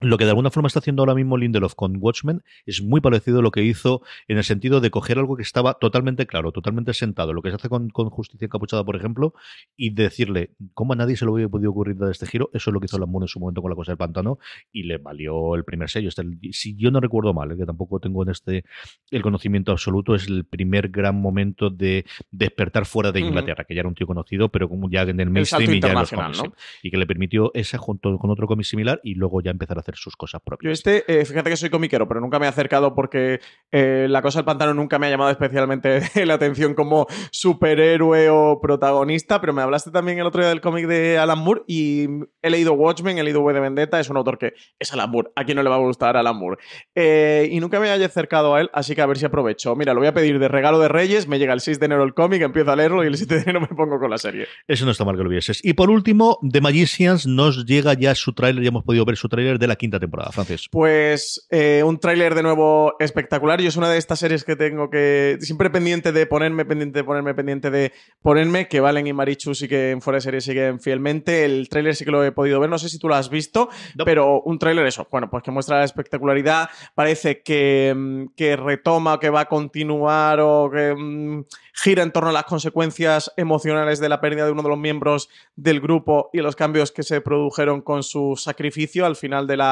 [0.00, 3.38] Lo que de alguna forma está haciendo ahora mismo Lindelof con Watchmen es muy parecido
[3.38, 6.92] a lo que hizo en el sentido de coger algo que estaba totalmente claro, totalmente
[6.94, 9.34] sentado, lo que se hace con, con Justicia Encapuchada, por ejemplo,
[9.76, 12.50] y decirle, ¿cómo a nadie se le hubiera podido ocurrir dar este giro?
[12.52, 14.38] Eso es lo que hizo Moore en su momento con la cosa del pantano
[14.72, 16.08] y le valió el primer sello.
[16.08, 18.64] Este, si yo no recuerdo mal, eh, que tampoco tengo en este
[19.10, 23.24] el conocimiento absoluto, es el primer gran momento de despertar fuera de.
[23.24, 25.88] Inglaterra, que ya era un tío conocido, pero como ya en el mainstream y ya
[25.88, 26.52] en los cómics, ¿no?
[26.82, 29.82] y que le permitió esa junto con otro cómic similar y luego ya empezar a
[29.84, 30.72] hacer sus cosas Yo propias.
[30.72, 34.38] este, eh, fíjate que soy comiquero, pero nunca me he acercado porque eh, la cosa
[34.38, 39.62] del pantano nunca me ha llamado especialmente la atención como superhéroe o protagonista, pero me
[39.62, 42.06] hablaste también el otro día del cómic de Alan Moore y
[42.42, 45.30] he leído Watchmen, he leído V de Vendetta, es un autor que es Alan Moore,
[45.36, 46.62] a quien no le va a gustar Alan Moore.
[46.94, 49.76] Eh, y nunca me haya acercado a él, así que a ver si aprovecho.
[49.76, 52.04] Mira, lo voy a pedir de regalo de Reyes, me llega el 6 de enero
[52.04, 54.46] el cómic, empiezo a leerlo y el 7 de enero me pongo con la serie.
[54.66, 55.60] Eso no está mal que lo vieses.
[55.62, 59.28] Y por último, The Magicians nos llega ya su tráiler, ya hemos podido ver su
[59.28, 60.68] tráiler de la quinta temporada, Francis.
[60.70, 63.60] Pues eh, un tráiler de nuevo espectacular.
[63.60, 65.38] Yo es una de estas series que tengo que.
[65.40, 68.68] Siempre pendiente de ponerme, pendiente de ponerme, pendiente de ponerme.
[68.68, 71.44] Que Valen y Marichu sí que en fuera de serie siguen fielmente.
[71.44, 72.70] El tráiler sí que lo he podido ver.
[72.70, 74.04] No sé si tú lo has visto, No.
[74.04, 75.06] pero un tráiler eso.
[75.10, 76.68] Bueno, pues que muestra la espectacularidad.
[76.94, 82.30] Parece que, mm, que retoma, que va a continuar o que mm, gira en torno
[82.30, 86.38] a las consecuencias emocionales de la pérdida de uno de los miembros del grupo y
[86.38, 89.63] los cambios que se produjeron con su sacrificio al final de la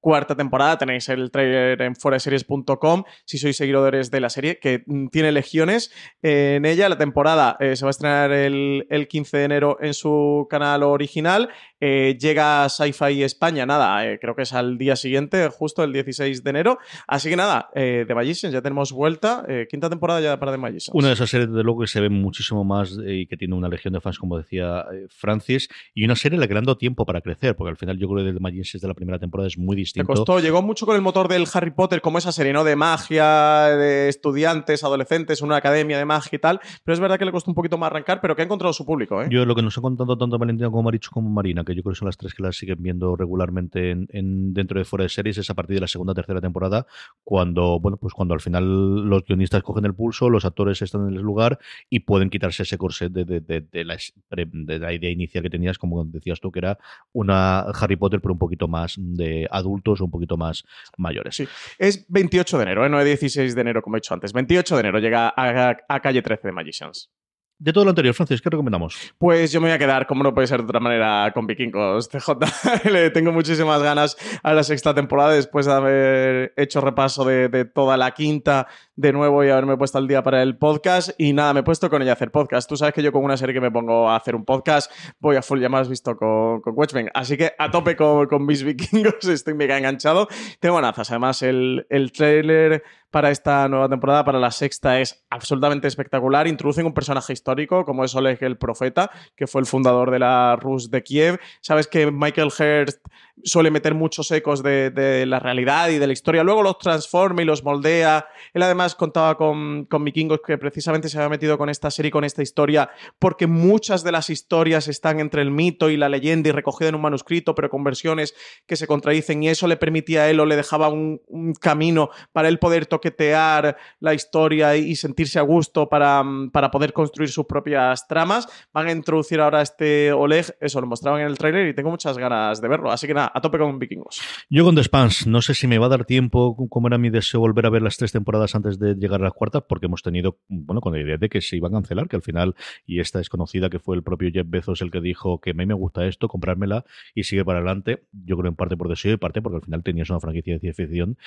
[0.00, 0.78] cuarta temporada.
[0.78, 5.90] Tenéis el trailer en foreseries.com si sois seguidores de la serie, que mm, tiene legiones
[6.22, 6.88] eh, en ella.
[6.88, 10.82] La temporada eh, se va a estrenar el, el 15 de enero en su canal
[10.82, 11.50] original.
[11.80, 15.92] Eh, llega a Sci-Fi España, nada, eh, creo que es al día siguiente, justo el
[15.92, 16.78] 16 de enero.
[17.06, 19.46] Así que nada, eh, The Magicians, ya tenemos vuelta.
[19.70, 20.90] Quinta temporada ya para The Magicians.
[20.92, 23.68] Una de esas series, de luego, que se ve muchísimo más y que tiene una
[23.68, 26.76] legión de fans, como decía Francis, y una serie a la que le han dado
[26.76, 29.46] tiempo para crecer, porque al final yo creo que The Magicians de la primera temporada
[29.48, 30.06] es muy distinto.
[30.06, 32.64] costó, llegó mucho con el motor del Harry Potter, como esa serie, ¿no?
[32.64, 36.60] De magia, de estudiantes, adolescentes, una academia de magia y tal.
[36.84, 38.84] Pero es verdad que le costó un poquito más arrancar, pero que ha encontrado su
[38.84, 39.28] público, ¿eh?
[39.30, 41.92] Yo lo que nos ha contado tanto Valentina como Marichu como Marina, que yo creo
[41.94, 45.08] que son las tres que las siguen viendo regularmente en, en- dentro de fuera de
[45.08, 46.86] series, es a partir de la segunda tercera temporada,
[47.24, 51.14] cuando, bueno, pues cuando al final los guionistas cogen el pulso, los actores están en
[51.14, 51.58] el lugar
[51.90, 56.50] y pueden quitarse ese corset de, de- la, idea inicial que tenías, como decías tú,
[56.50, 56.78] que era
[57.12, 60.64] una Harry Potter, pero un poquito más de adultos o un poquito más
[60.96, 61.36] mayores.
[61.36, 61.46] Sí.
[61.78, 62.88] Es 28 de enero, ¿eh?
[62.88, 64.32] no es 16 de enero, como he dicho antes.
[64.32, 67.10] 28 de enero llega a calle 13 de Magicians.
[67.60, 68.96] De todo lo anterior, Francis, ¿qué recomendamos?
[69.18, 72.08] Pues yo me voy a quedar, como no puede ser de otra manera, con Vikingos
[72.12, 72.88] CJ.
[72.88, 77.64] Le tengo muchísimas ganas a la sexta temporada después de haber hecho repaso de, de
[77.64, 78.68] toda la quinta,
[78.98, 81.10] de nuevo y haberme puesto al día para el podcast.
[81.18, 82.68] Y nada, me he puesto con ella a hacer podcast.
[82.68, 85.36] Tú sabes que yo con una serie que me pongo a hacer un podcast voy
[85.36, 87.08] a full, ya me has visto con, con Watchmen.
[87.14, 90.26] Así que a tope con, con mis vikingos, estoy mega enganchado.
[90.58, 91.12] Tengo nazas.
[91.12, 96.46] Además, el, el trailer para esta nueva temporada, para la sexta, es absolutamente espectacular.
[96.46, 100.56] Introducen un personaje histórico como es Oleg el Profeta, que fue el fundador de la
[100.56, 101.40] Rus de Kiev.
[101.60, 103.00] Sabes que Michael Hearst
[103.44, 106.42] suele meter muchos ecos de, de, la realidad y de la historia.
[106.42, 108.26] Luego los transforma y los moldea.
[108.52, 112.24] Él además contaba con, con vikingos que precisamente se había metido con esta serie, con
[112.24, 116.52] esta historia, porque muchas de las historias están entre el mito y la leyenda y
[116.52, 118.34] recogidas en un manuscrito, pero con versiones
[118.66, 122.10] que se contradicen y eso le permitía a él o le dejaba un, un camino
[122.32, 126.22] para él poder toquetear la historia y sentirse a gusto para,
[126.52, 128.48] para poder construir sus propias tramas.
[128.72, 132.18] Van a introducir ahora este Oleg, eso lo mostraban en el tráiler y tengo muchas
[132.18, 132.90] ganas de verlo.
[132.90, 134.20] Así que nada, a tope con vikingos.
[134.50, 137.10] Yo con The Spans, no sé si me va a dar tiempo, como era mi
[137.10, 140.02] deseo, volver a ver las tres temporadas antes de llegar a las cuartas, porque hemos
[140.02, 142.54] tenido, bueno, con la idea de que se iba a cancelar, que al final,
[142.86, 145.54] y esta es conocida, que fue el propio Jeff Bezos el que dijo que a
[145.54, 148.04] mí me gusta esto, comprármela y sigue para adelante.
[148.12, 150.60] Yo creo en parte por deseo y parte porque al final tenías una franquicia de
[150.60, 151.18] ciencia ficción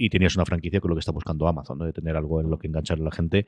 [0.00, 1.84] y tenías una franquicia con lo que está buscando Amazon, ¿no?
[1.84, 3.46] de tener algo en lo que enganchar a la gente.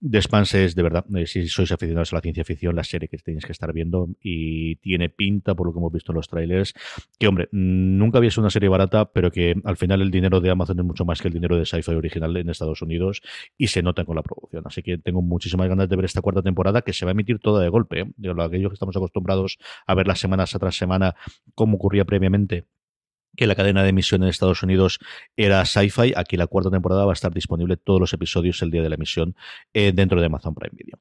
[0.00, 3.16] The es, de verdad, eh, si sois aficionados a la ciencia ficción, la serie que
[3.18, 6.74] tenéis que estar viendo y tiene pinta, por lo que hemos visto en los trailers,
[7.20, 10.50] que, hombre, nunca había sido una serie barata, pero que al final el dinero de
[10.50, 13.22] Amazon es mucho más que el dinero de sci-fi original en Estados Unidos
[13.56, 14.64] y se nota con la producción.
[14.66, 17.38] Así que tengo muchísimas ganas de ver esta cuarta temporada que se va a emitir
[17.38, 18.00] toda de golpe.
[18.00, 18.32] ¿eh?
[18.40, 21.14] Aquellos que estamos acostumbrados a ver las semanas tras semana
[21.54, 22.66] como ocurría previamente
[23.36, 24.98] que la cadena de emisión en Estados Unidos
[25.36, 26.12] era Sci-Fi.
[26.16, 28.96] Aquí la cuarta temporada va a estar disponible todos los episodios el día de la
[28.96, 29.36] emisión
[29.72, 30.98] eh, dentro de Amazon Prime Video.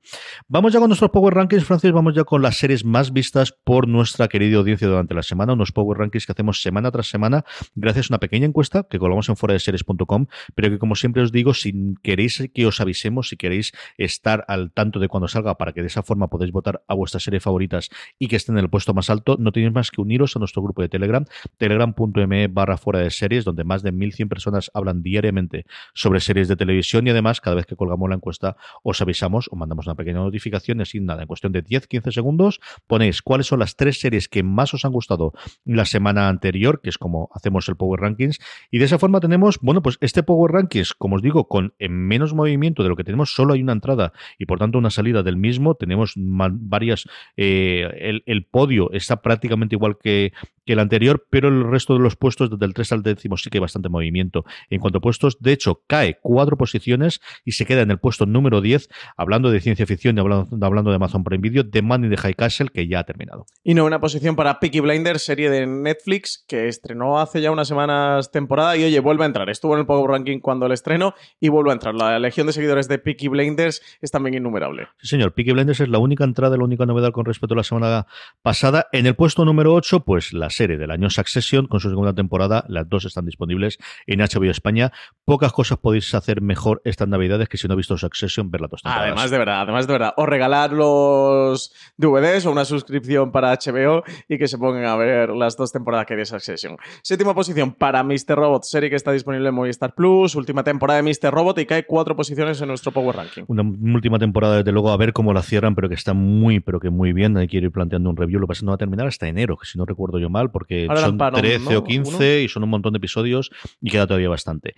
[0.47, 1.91] Vamos ya con nuestros Power Rankings, Francis.
[1.91, 5.53] Vamos ya con las series más vistas por nuestra querida audiencia durante la semana.
[5.53, 7.43] Unos Power Rankings que hacemos semana tras semana
[7.75, 11.21] gracias a una pequeña encuesta que colgamos en fuera de series.com, pero que como siempre
[11.21, 15.57] os digo, si queréis que os avisemos, si queréis estar al tanto de cuando salga
[15.57, 18.63] para que de esa forma podáis votar a vuestras series favoritas y que estén en
[18.63, 21.25] el puesto más alto, no tenéis más que uniros a nuestro grupo de Telegram,
[21.57, 26.47] telegram.com m barra fuera de series, donde más de 1.100 personas hablan diariamente sobre series
[26.47, 29.95] de televisión y además cada vez que colgamos la encuesta os avisamos o mandamos una
[29.95, 34.27] pequeña notificación así nada, en cuestión de 10-15 segundos ponéis cuáles son las tres series
[34.27, 35.33] que más os han gustado
[35.65, 39.59] la semana anterior, que es como hacemos el Power Rankings y de esa forma tenemos,
[39.61, 43.03] bueno, pues este Power Rankings, como os digo, con en menos movimiento de lo que
[43.03, 47.07] tenemos, solo hay una entrada y por tanto una salida del mismo, tenemos varias,
[47.37, 50.33] eh, el, el, podio está prácticamente igual que,
[50.65, 53.49] que el anterior, pero el resto de los puestos desde el 3 al décimo sí
[53.49, 54.45] que hay bastante movimiento.
[54.69, 58.25] En cuanto a puestos, de hecho, cae cuatro posiciones y se queda en el puesto
[58.25, 62.09] número 10, hablando de ciencia ficción y hablando, hablando de Amazon Prime Video, de Money
[62.09, 63.45] de High Castle, que ya ha terminado.
[63.63, 67.67] Y no, una posición para Peaky Blinders, serie de Netflix, que estrenó hace ya unas
[67.67, 69.49] semanas temporada y oye, vuelve a entrar.
[69.49, 71.95] Estuvo en el Power Ranking cuando el estreno y vuelve a entrar.
[71.95, 74.87] La legión de seguidores de Peaky Blinders es también innumerable.
[74.99, 75.33] Sí, señor.
[75.33, 78.07] Peaky Blinders es la única entrada, la única novedad con respecto a la semana
[78.41, 78.87] pasada.
[78.91, 82.65] En el puesto número 8, pues la serie del año Succession con su segunda temporada.
[82.67, 84.91] Las dos están disponibles en HBO España.
[85.25, 88.71] Pocas cosas podéis hacer mejor estas navidades que si no ha visto Succession, ver las
[88.71, 89.11] dos temporadas.
[89.11, 90.13] Además de verdad, además de verdad.
[90.17, 95.29] O regalar los DVDs o una suscripción para HBO y que se pongan a ver
[95.29, 96.77] las dos temporadas que hay de Succession.
[97.03, 98.35] Séptima posición para Mr.
[98.35, 100.35] Robot, serie que está disponible en Movistar Plus.
[100.35, 101.31] Última temporada de Mr.
[101.31, 103.43] Robot y cae cuatro posiciones en nuestro Power Ranking.
[103.47, 106.79] Una última temporada, desde luego, a ver cómo la cierran, pero que está muy, pero
[106.79, 107.37] que muy bien.
[107.37, 108.39] Hay que ir planteando un review.
[108.39, 110.51] Lo que pasa no va a terminar hasta enero, que si no recuerdo yo mal,
[110.51, 111.79] porque Ahora son 13 ¿no?
[111.79, 112.43] o 15 ¿Uno?
[112.43, 113.51] y son un montón de episodios
[113.81, 114.73] y queda todavía bastante.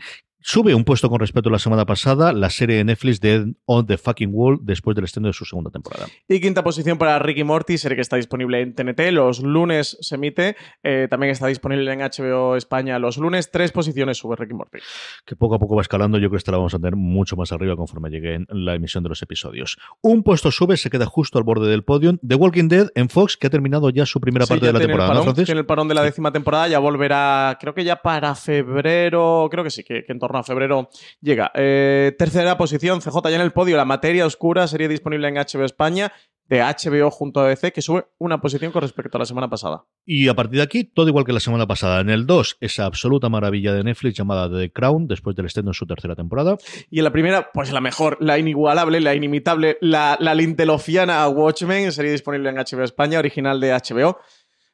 [0.46, 3.86] Sube un puesto con respecto a la semana pasada la serie de Netflix de On
[3.86, 6.08] the Fucking Wall después del estreno de su segunda temporada.
[6.28, 9.00] Y quinta posición para Ricky Morty, serie que está disponible en TNT.
[9.12, 10.58] Los lunes se emite.
[10.84, 13.52] Eh, también está disponible en HBO España los lunes.
[13.52, 14.80] Tres posiciones sube Ricky Morty.
[15.26, 16.18] Que poco a poco va escalando.
[16.18, 18.76] Yo creo que esta la vamos a tener mucho más arriba conforme llegue en la
[18.76, 19.78] emisión de los episodios.
[20.02, 22.20] Un puesto sube, se queda justo al borde del podio.
[22.28, 24.80] The Walking Dead en Fox, que ha terminado ya su primera sí, parte de la
[24.80, 25.12] temporada.
[25.12, 25.46] El parón, ¿no?
[25.46, 26.68] Tiene el parón de la décima temporada.
[26.68, 29.48] Ya volverá, creo que ya para febrero.
[29.50, 30.90] Creo que sí, que, que en torno a febrero
[31.22, 31.52] llega.
[31.54, 35.64] Eh, tercera posición, CJ ya en el podio, La Materia Oscura, serie disponible en HBO
[35.64, 36.12] España,
[36.50, 39.86] de HBO junto a DC, que sube una posición con respecto a la semana pasada.
[40.06, 42.02] Y a partir de aquí, todo igual que la semana pasada.
[42.02, 45.74] En el 2, esa absoluta maravilla de Netflix llamada The Crown, después del estreno en
[45.74, 46.58] su tercera temporada.
[46.90, 51.92] Y en la primera, pues la mejor, la inigualable, la inimitable, la, la lintelofiana Watchmen,
[51.92, 54.18] serie disponible en HBO España, original de HBO.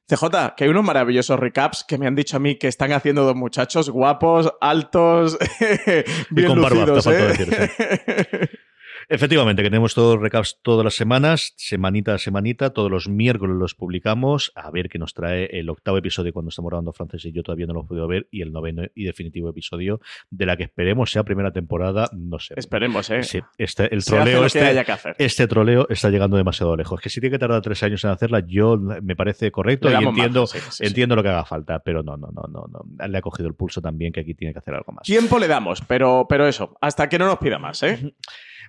[0.09, 3.23] CJ, que hay unos maravillosos recaps que me han dicho a mí que están haciendo
[3.23, 8.49] dos muchachos guapos, altos, bien y con lucidos, ¿eh?
[9.11, 13.57] Efectivamente, que tenemos todos los recaps todas las semanas, semanita a semanita, todos los miércoles
[13.57, 17.31] los publicamos, a ver qué nos trae el octavo episodio cuando estamos grabando Frances y
[17.31, 20.57] yo todavía no lo he podido ver, y el noveno y definitivo episodio de la
[20.57, 22.53] que esperemos sea primera temporada, no sé.
[22.55, 23.23] Esperemos, ¿eh?
[23.23, 25.15] Sí, este, el troleo este, que haya que hacer.
[25.17, 27.01] este troleo está llegando demasiado lejos.
[27.01, 30.45] Que si tiene que tardar tres años en hacerla, yo me parece correcto y entiendo,
[30.45, 30.85] sí, sí.
[30.85, 33.07] entiendo lo que haga falta, pero no, no, no, no, no.
[33.07, 35.03] Le ha cogido el pulso también que aquí tiene que hacer algo más.
[35.03, 38.13] Tiempo le damos, pero, pero eso, hasta que no nos pida más, ¿eh?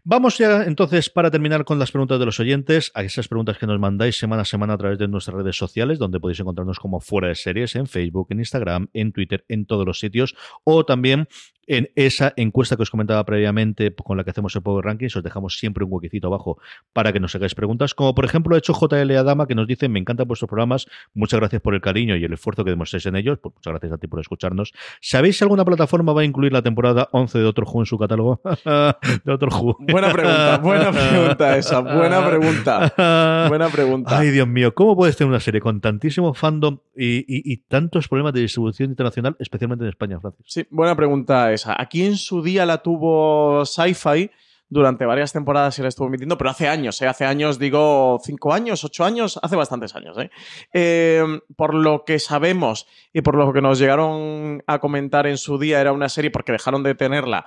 [0.03, 3.67] Vamos ya entonces para terminar con las preguntas de los oyentes, a esas preguntas que
[3.67, 7.01] nos mandáis semana a semana a través de nuestras redes sociales, donde podéis encontrarnos como
[7.01, 10.35] fuera de series en Facebook, en Instagram, en Twitter, en todos los sitios,
[10.65, 11.29] o también
[11.67, 15.23] en esa encuesta que os comentaba previamente con la que hacemos el Power Rankings, os
[15.23, 16.59] dejamos siempre un huequecito abajo
[16.93, 19.89] para que nos hagáis preguntas, como por ejemplo ha hecho JL Adama que nos dice,
[19.89, 23.15] me encantan vuestros programas, muchas gracias por el cariño y el esfuerzo que demostréis en
[23.15, 24.73] ellos, pues muchas gracias a ti por escucharnos.
[25.01, 27.99] ¿Sabéis si alguna plataforma va a incluir la temporada 11 de Doctor Who en su
[27.99, 28.41] catálogo?
[28.45, 29.77] de Doctor Who.
[29.91, 33.47] Buena pregunta, buena pregunta esa, buena pregunta.
[33.49, 34.19] Buena pregunta.
[34.19, 38.09] Ay, Dios mío, ¿cómo puedes tener una serie con tantísimo fandom y, y- y tantos
[38.09, 40.45] problemas de distribución internacional, especialmente en España, Francis?
[40.49, 41.75] Sí, buena pregunta esa.
[41.81, 44.31] Aquí en su día la tuvo Sci-Fi
[44.73, 47.09] durante varias temporadas y la estuvo emitiendo, pero hace años, ¿eh?
[47.09, 50.31] Hace años, digo, cinco años, ocho años, hace bastantes años, ¿eh?
[50.73, 51.25] Eh,
[51.57, 55.81] Por lo que sabemos y por lo que nos llegaron a comentar en su día,
[55.81, 57.47] era una serie porque dejaron de tenerla.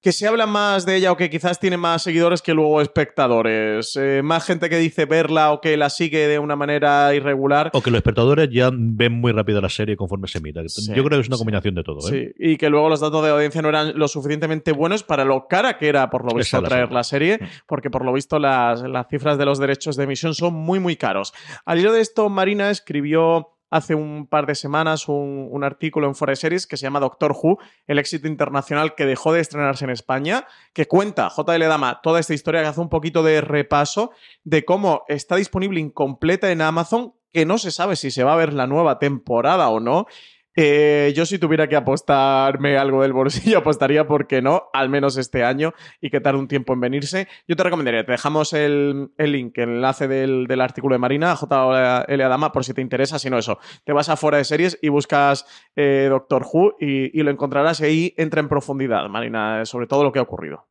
[0.00, 3.96] Que se habla más de ella o que quizás tiene más seguidores que luego espectadores.
[3.96, 7.70] Eh, más gente que dice verla o que la sigue de una manera irregular.
[7.72, 10.38] O que los espectadores ya ven muy rápido la serie conforme se.
[10.68, 11.40] Sí, Yo creo que es una sí.
[11.40, 11.98] combinación de todo.
[12.08, 12.32] ¿eh?
[12.38, 15.48] Sí, y que luego los datos de audiencia no eran lo suficientemente buenos para lo
[15.48, 18.82] cara que era, por lo visto, Esa traer la serie, porque por lo visto las,
[18.82, 21.34] las cifras de los derechos de emisión son muy, muy caros.
[21.64, 26.42] Al hilo de esto, Marina escribió hace un par de semanas un, artículo en Forest
[26.42, 30.46] Series que se llama Doctor Who, el éxito internacional que dejó de estrenarse en España,
[30.72, 34.12] que cuenta, JL Dama, toda esta historia, que hace un poquito de repaso
[34.44, 38.36] de cómo está disponible incompleta en Amazon, que no se sabe si se va a
[38.36, 40.06] ver la nueva temporada o no.
[40.56, 45.44] Eh, yo si tuviera que apostarme algo del bolsillo, apostaría porque no, al menos este
[45.44, 47.28] año, y que tarde un tiempo en venirse.
[47.46, 51.36] Yo te recomendaría, te dejamos el, el link, el enlace del, del artículo de Marina,
[51.36, 53.58] JL Adama, por si te interesa, si no eso.
[53.84, 57.80] Te vas a fuera de series y buscas eh, Doctor Who y, y lo encontrarás
[57.80, 60.66] y ahí entra en profundidad, Marina, sobre todo lo que ha ocurrido.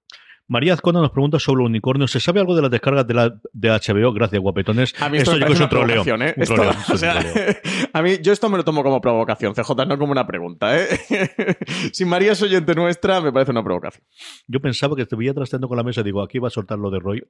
[0.49, 2.09] María Azcona nos pregunta sobre los unicornios.
[2.11, 4.13] ¿Se sabe algo de las descargas de, la, de HBO?
[4.13, 4.93] Gracias, guapetones.
[5.01, 6.03] A mí esto, me es un una troleo.
[6.03, 6.33] provocación, ¿eh?
[6.37, 7.55] Un Esto- troleo, o es un sea, troleo.
[7.93, 10.87] a mí, yo esto me lo tomo como provocación, CJ, no como una pregunta, ¿eh?
[11.91, 14.05] si María es oyente nuestra, me parece una provocación.
[14.47, 16.01] Yo pensaba que te veía trasteando con la mesa.
[16.01, 17.23] Digo, aquí va a soltar lo de Roy.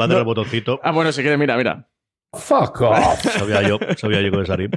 [0.00, 0.18] Va a dar No.
[0.18, 0.80] el botoncito.
[0.82, 1.88] Ah, bueno, si quieres, mira, mira.
[2.32, 3.20] Fuck off.
[3.20, 4.70] Sabía yo, sabía yo que iba a salir.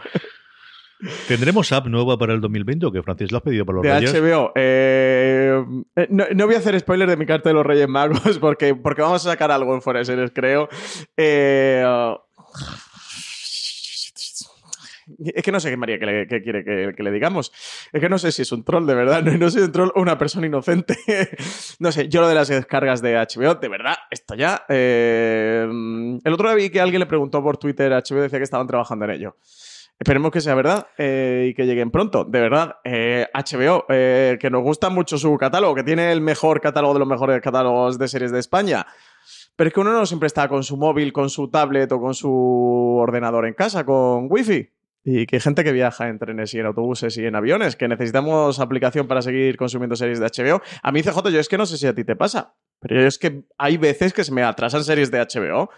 [1.27, 3.93] ¿Tendremos app nueva para el 2020 o que Francis lo has pedido para los De
[3.93, 4.13] Reyes?
[4.13, 4.51] HBO.
[4.55, 5.63] eh,
[5.95, 8.75] eh, no, no voy a hacer spoiler de mi carta de los Reyes Magos porque,
[8.75, 10.69] porque vamos a sacar algo en Fuera de Series, creo.
[11.17, 11.83] Eh,
[15.19, 17.51] es que no sé qué María que le, que quiere que, que le digamos.
[17.91, 19.21] Es que no sé si es un troll de verdad.
[19.25, 20.97] No, no soy un troll o una persona inocente.
[21.79, 24.65] no sé, yo lo de las descargas de HBO, de verdad, esto ya.
[24.69, 25.67] eh,
[26.23, 28.67] el otro día vi que alguien le preguntó por Twitter a HBO decía que estaban
[28.67, 29.35] trabajando en ello.
[29.97, 32.25] Esperemos que sea verdad eh, y que lleguen pronto.
[32.25, 36.59] De verdad, eh, HBO, eh, que nos gusta mucho su catálogo, que tiene el mejor
[36.59, 38.85] catálogo de los mejores catálogos de series de España.
[39.55, 42.13] Pero es que uno no siempre está con su móvil, con su tablet o con
[42.13, 44.69] su ordenador en casa, con wifi.
[45.07, 47.87] Y que hay gente que viaja en trenes y en autobuses y en aviones, que
[47.87, 50.61] necesitamos aplicación para seguir consumiendo series de HBO.
[50.81, 53.07] A mí, CJ, yo es que no sé si a ti te pasa, pero yo
[53.07, 55.69] es que hay veces que se me atrasan series de HBO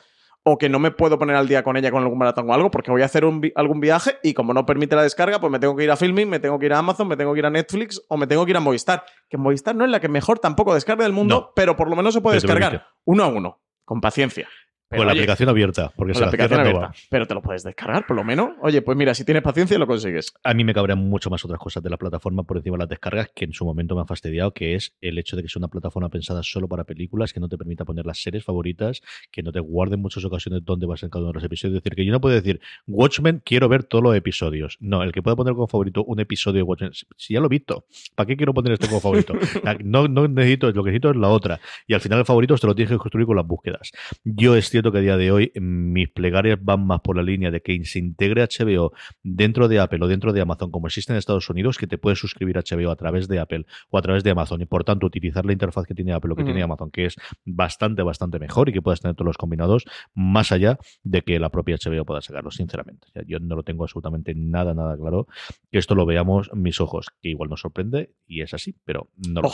[0.49, 2.71] o que no me puedo poner al día con ella con algún maratón o algo
[2.71, 5.51] porque voy a hacer un vi- algún viaje y como no permite la descarga, pues
[5.51, 7.39] me tengo que ir a Filming, me tengo que ir a Amazon, me tengo que
[7.39, 9.03] ir a Netflix o me tengo que ir a Movistar.
[9.29, 11.51] Que Movistar no es la que mejor tampoco descarga del mundo, No.
[11.53, 12.89] pero por lo menos se puede descargar permite.
[13.03, 14.47] uno a uno, con paciencia.
[14.89, 16.88] Pero, Con la oye, aplicación abierta, porque con se la aplicación no abierta.
[16.88, 16.93] va.
[17.10, 18.52] Pero te lo puedes descargar, por lo menos.
[18.62, 20.34] Oye, pues mira, si tienes paciencia lo consigues.
[20.43, 22.89] A mí me cabrean mucho más otras cosas de la plataforma por encima de las
[22.89, 25.60] descargas que en su momento me han fastidiado, que es el hecho de que sea
[25.60, 29.43] una plataforma pensada solo para películas, que no te permita poner las series favoritas, que
[29.43, 31.78] no te guarde en muchas ocasiones dónde vas en cada uno de los episodios.
[31.78, 34.78] Es decir, que yo no puedo decir, Watchmen, quiero ver todos los episodios.
[34.80, 37.50] No, el que pueda poner como favorito un episodio de Watchmen, si ya lo he
[37.50, 39.34] visto, ¿para qué quiero poner este como favorito?
[39.84, 41.60] No, no necesito, lo que necesito es la otra.
[41.88, 43.91] Y al final el favorito te lo tienes que construir con las búsquedas.
[44.23, 47.49] Yo es cierto que a día de hoy mis plegarias van más por la línea
[47.49, 51.17] de que se integre HBO dentro de Apple o dentro de Amazon, como existe en
[51.17, 54.23] Estados Unidos, que te puedes suscribir a HBO a través de Apple o a través
[54.23, 56.91] de Amazon y por tanto utilizar la interfaz que tiene Apple o que tiene Amazon,
[56.91, 61.23] que es bastante, bastante mejor y que puedas tener todos los combinados, más allá de
[61.23, 63.07] que la propia HBO pueda sacarlo, sinceramente.
[63.07, 65.27] O sea, yo no lo tengo absolutamente nada, nada claro
[65.71, 69.41] que esto lo veamos mis ojos, que igual nos sorprende y es así, pero no
[69.41, 69.53] lo sé.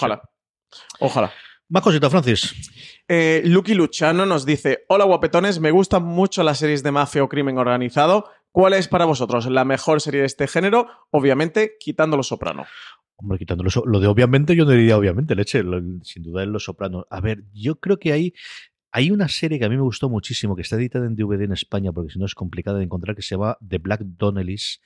[1.00, 1.32] Ojalá.
[1.70, 2.72] Más cositas, Francis.
[3.08, 7.30] Eh, Lucky Luchano nos dice: Hola guapetones, me gustan mucho las series de mafia o
[7.30, 8.26] crimen organizado.
[8.52, 10.88] ¿Cuál es para vosotros la mejor serie de este género?
[11.10, 12.66] Obviamente, quitando Los Soprano.
[13.16, 16.52] Hombre, quitando lo, lo de obviamente, yo no diría obviamente, leche, lo- sin duda en
[16.52, 17.06] Los Sopranos.
[17.10, 18.34] A ver, yo creo que hay,
[18.92, 21.54] hay una serie que a mí me gustó muchísimo, que está editada en DVD en
[21.54, 24.82] España, porque si no es complicada de encontrar, que se llama The Black Donnellys,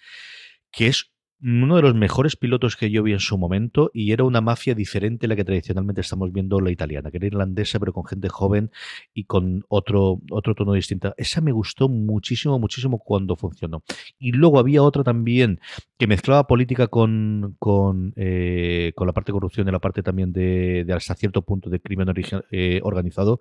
[0.71, 1.11] que es
[1.41, 4.73] uno de los mejores pilotos que yo vi en su momento y era una mafia
[4.73, 8.29] diferente a la que tradicionalmente estamos viendo la italiana, que era irlandesa pero con gente
[8.29, 8.71] joven
[9.13, 11.13] y con otro, otro tono distinto.
[11.17, 13.83] Esa me gustó muchísimo, muchísimo cuando funcionó.
[14.17, 15.59] Y luego había otra también
[15.97, 20.31] que mezclaba política con, con, eh, con la parte de corrupción y la parte también
[20.31, 22.07] de, de hasta cierto punto de crimen
[22.51, 23.39] eh, organizado,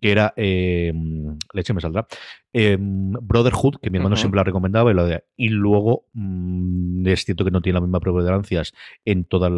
[0.00, 0.92] que era, eh,
[1.52, 2.06] leche me saldrá,
[2.52, 7.50] Brotherhood, que mi hermano siempre la recomendaba, y, la y luego mm, es cierto que
[7.50, 8.72] no tiene la misma preponderancias
[9.04, 9.52] en todos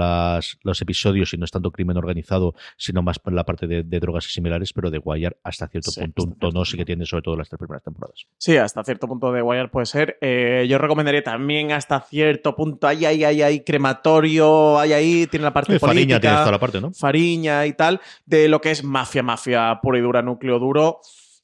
[0.62, 4.26] los episodios y no es tanto crimen organizado, sino más la parte de, de drogas
[4.26, 7.06] y similares, pero de Wire hasta cierto Sí, punto hasta un tono sí que tiene
[7.06, 8.26] sobre todo las tres primeras temporadas.
[8.38, 10.18] Sí, hasta cierto punto de Wire puede ser.
[10.66, 12.86] Yo recomendaría también hasta cierto punto.
[12.86, 15.96] Ahí, ahí, ahí, ahí, crematorio, ahí, ahí, tiene la parte Eh, política.
[16.16, 16.92] Fariña tiene toda la parte, ¿no?
[16.92, 21.00] Fariña y tal, de lo que es mafia, mafia pura y dura, núcleo duro.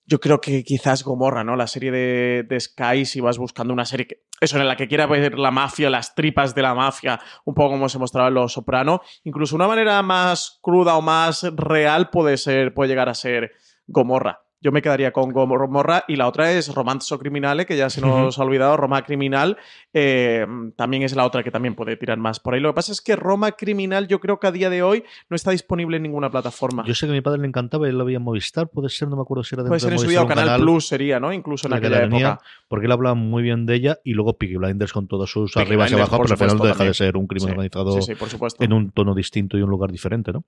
[0.09, 1.57] Yo creo que quizás Gomorra, ¿no?
[1.57, 4.87] La serie de, de Sky, si vas buscando una serie que, eso, en la que
[4.87, 8.35] quiera ver la mafia, las tripas de la mafia, un poco como se mostraba en
[8.35, 13.15] Los Soprano, incluso una manera más cruda o más real puede ser, puede llegar a
[13.15, 13.51] ser
[13.87, 14.46] Gomorra.
[14.61, 18.39] Yo me quedaría con Gomorra y la otra es Romanzo Criminale, que ya se nos
[18.39, 19.59] ha olvidado, Roma Criminal,
[19.93, 20.47] eh,
[20.77, 22.61] también es la otra que también puede tirar más por ahí.
[22.61, 25.37] Lo que pasa es que Roma Criminal yo creo que a día de hoy no
[25.37, 26.85] está disponible en ninguna plataforma.
[26.87, 29.09] Yo sé que a mi padre le encantaba, él lo veía en Movistar, puede ser,
[29.09, 30.61] no me acuerdo si era de Puede ser en su Movistar vida o un Canal,
[30.61, 31.33] Plus sería, ¿no?
[31.33, 32.45] Incluso en la que aquella la tenía, época.
[32.69, 35.67] porque él hablaba muy bien de ella y luego Peaky Blinders con todos sus Peaky
[35.69, 37.51] arribas y Blinders, abajo, por pero al final no deja de ser un crimen Sí,
[37.53, 38.65] organizado Sí, sí, por supuesto.
[38.65, 40.45] en un tono distinto y un lugar diferente, ¿no?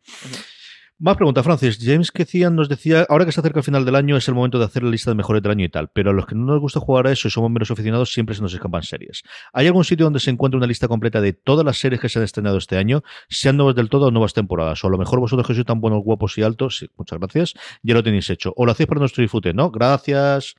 [1.01, 1.79] Más preguntas, Francis.
[1.81, 4.59] James Kecian nos decía, ahora que se acerca el final del año es el momento
[4.59, 6.45] de hacer la lista de mejores del año y tal, pero a los que no
[6.47, 9.23] nos gusta jugar a eso y somos menos aficionados siempre se nos escapan series.
[9.53, 12.19] ¿Hay algún sitio donde se encuentre una lista completa de todas las series que se
[12.19, 14.83] han estrenado este año, sean nuevas del todo o nuevas temporadas?
[14.83, 17.55] O a lo mejor vosotros que sois tan buenos, guapos y altos, sí, muchas gracias,
[17.85, 18.53] ya lo tenéis hecho.
[18.57, 19.71] O lo hacéis para nuestro disfrute, ¿no?
[19.71, 20.57] Gracias.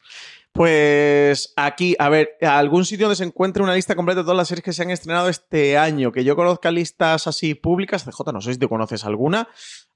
[0.52, 4.48] Pues aquí, a ver, algún sitio donde se encuentre una lista completa de todas las
[4.48, 6.12] series que se han estrenado este año.
[6.12, 9.48] Que yo conozca listas así públicas, CJ, no sé si te conoces alguna.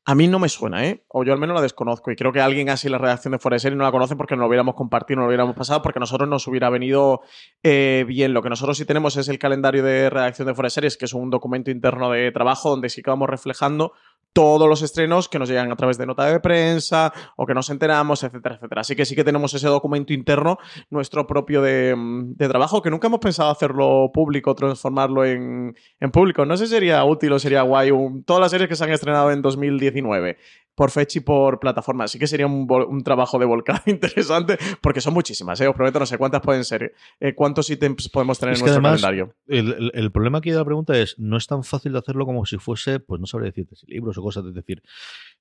[0.05, 1.05] A mí no me suena, ¿eh?
[1.07, 2.11] O yo al menos la desconozco.
[2.11, 4.41] Y creo que alguien así la redacción de Fuera de no la conoce porque no
[4.41, 7.21] lo hubiéramos compartido, no lo hubiéramos pasado, porque a nosotros nos hubiera venido
[7.63, 8.33] eh, bien.
[8.33, 11.05] Lo que nosotros sí tenemos es el calendario de redacción de Fuera de Series, que
[11.05, 13.93] es un documento interno de trabajo donde sí que vamos reflejando
[14.33, 17.69] todos los estrenos que nos llegan a través de nota de prensa o que nos
[17.69, 18.81] enteramos, etcétera, etcétera.
[18.81, 20.57] Así que sí que tenemos ese documento interno,
[20.89, 26.11] nuestro propio de, mm, de trabajo, que nunca hemos pensado hacerlo público, transformarlo en, en
[26.11, 26.45] público.
[26.45, 28.91] No sé si sería útil o sería guay un- todas las series que se han
[28.91, 30.37] estrenado en 2019
[30.75, 32.07] por fecha y por plataforma.
[32.07, 35.67] Sí que sería un, un trabajo de volcado interesante, porque son muchísimas, ¿eh?
[35.67, 36.93] Os prometo, no sé cuántas pueden ser.
[37.19, 39.35] eh, ¿Cuántos ítems podemos tener Es en nuestro además, calendario?
[39.47, 42.25] El, el- el problema aquí de la pregunta es, no es tan fácil de hacerlo
[42.25, 44.81] como si fuese, pues no sabría decirte si libros o cosas, es decir,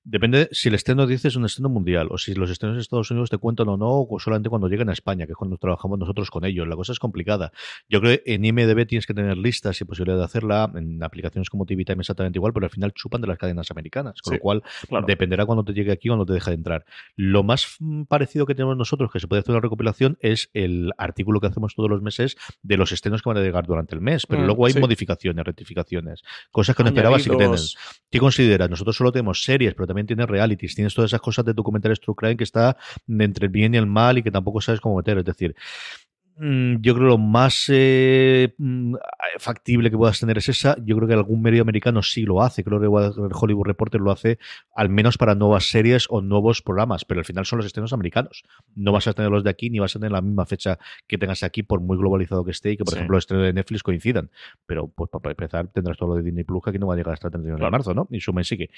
[0.03, 3.29] depende si el estreno dices un estreno mundial o si los estrenos de Estados Unidos
[3.29, 6.29] te cuentan o no, o solamente cuando lleguen a España, que es cuando trabajamos nosotros
[6.29, 6.67] con ellos.
[6.67, 7.51] La cosa es complicada.
[7.89, 11.49] Yo creo que en IMDB tienes que tener listas y posibilidad de hacerla, en aplicaciones
[11.49, 14.37] como TV Time exactamente igual, pero al final chupan de las cadenas americanas, con Sí,
[14.37, 15.05] lo cual Claro.
[15.07, 16.85] Dependerá cuando te llegue aquí o no te deja de entrar.
[17.15, 20.91] Lo más mm, parecido que tenemos nosotros, que se puede hacer una recopilación, es el
[20.97, 24.01] artículo que hacemos todos los meses de los estrenos que van a llegar durante el
[24.01, 24.25] mes.
[24.27, 24.79] Pero Mm, luego hay sí.
[24.79, 27.43] modificaciones, rectificaciones, cosas que no esperabas y que tienes.
[27.75, 27.77] Añadidos.
[28.09, 28.69] ¿Qué consideras?
[28.69, 32.15] Nosotros solo tenemos series, pero también tienes realities, tienes todas esas cosas de documentales True
[32.15, 32.75] Crime que está
[33.07, 35.19] entre el bien y el mal y que tampoco sabes cómo meter.
[35.19, 35.55] Es decir,
[36.37, 38.95] yo creo lo más eh, mm,
[39.39, 40.75] factible que puedas tener es esa.
[40.83, 42.63] Yo creo que algún medio americano sí lo hace.
[42.63, 44.39] Creo que el Hollywood Reporter lo hace
[44.75, 48.43] al menos para nuevas series o nuevos programas, pero al final son los estrenos americanos.
[48.75, 51.17] No vas a tener los de aquí ni vas a tener la misma fecha que
[51.17, 52.97] tengas aquí, por muy globalizado que esté y que, por Sí.
[52.99, 54.31] ejemplo, los estrenos de Netflix coincidan.
[54.65, 56.97] Pero, pues, para empezar, tendrás todo lo de Disney Plus que aquí no va a
[56.97, 58.07] llegar hasta el 31 de marzo, ¿no?
[58.09, 58.69] Y suma y sigue.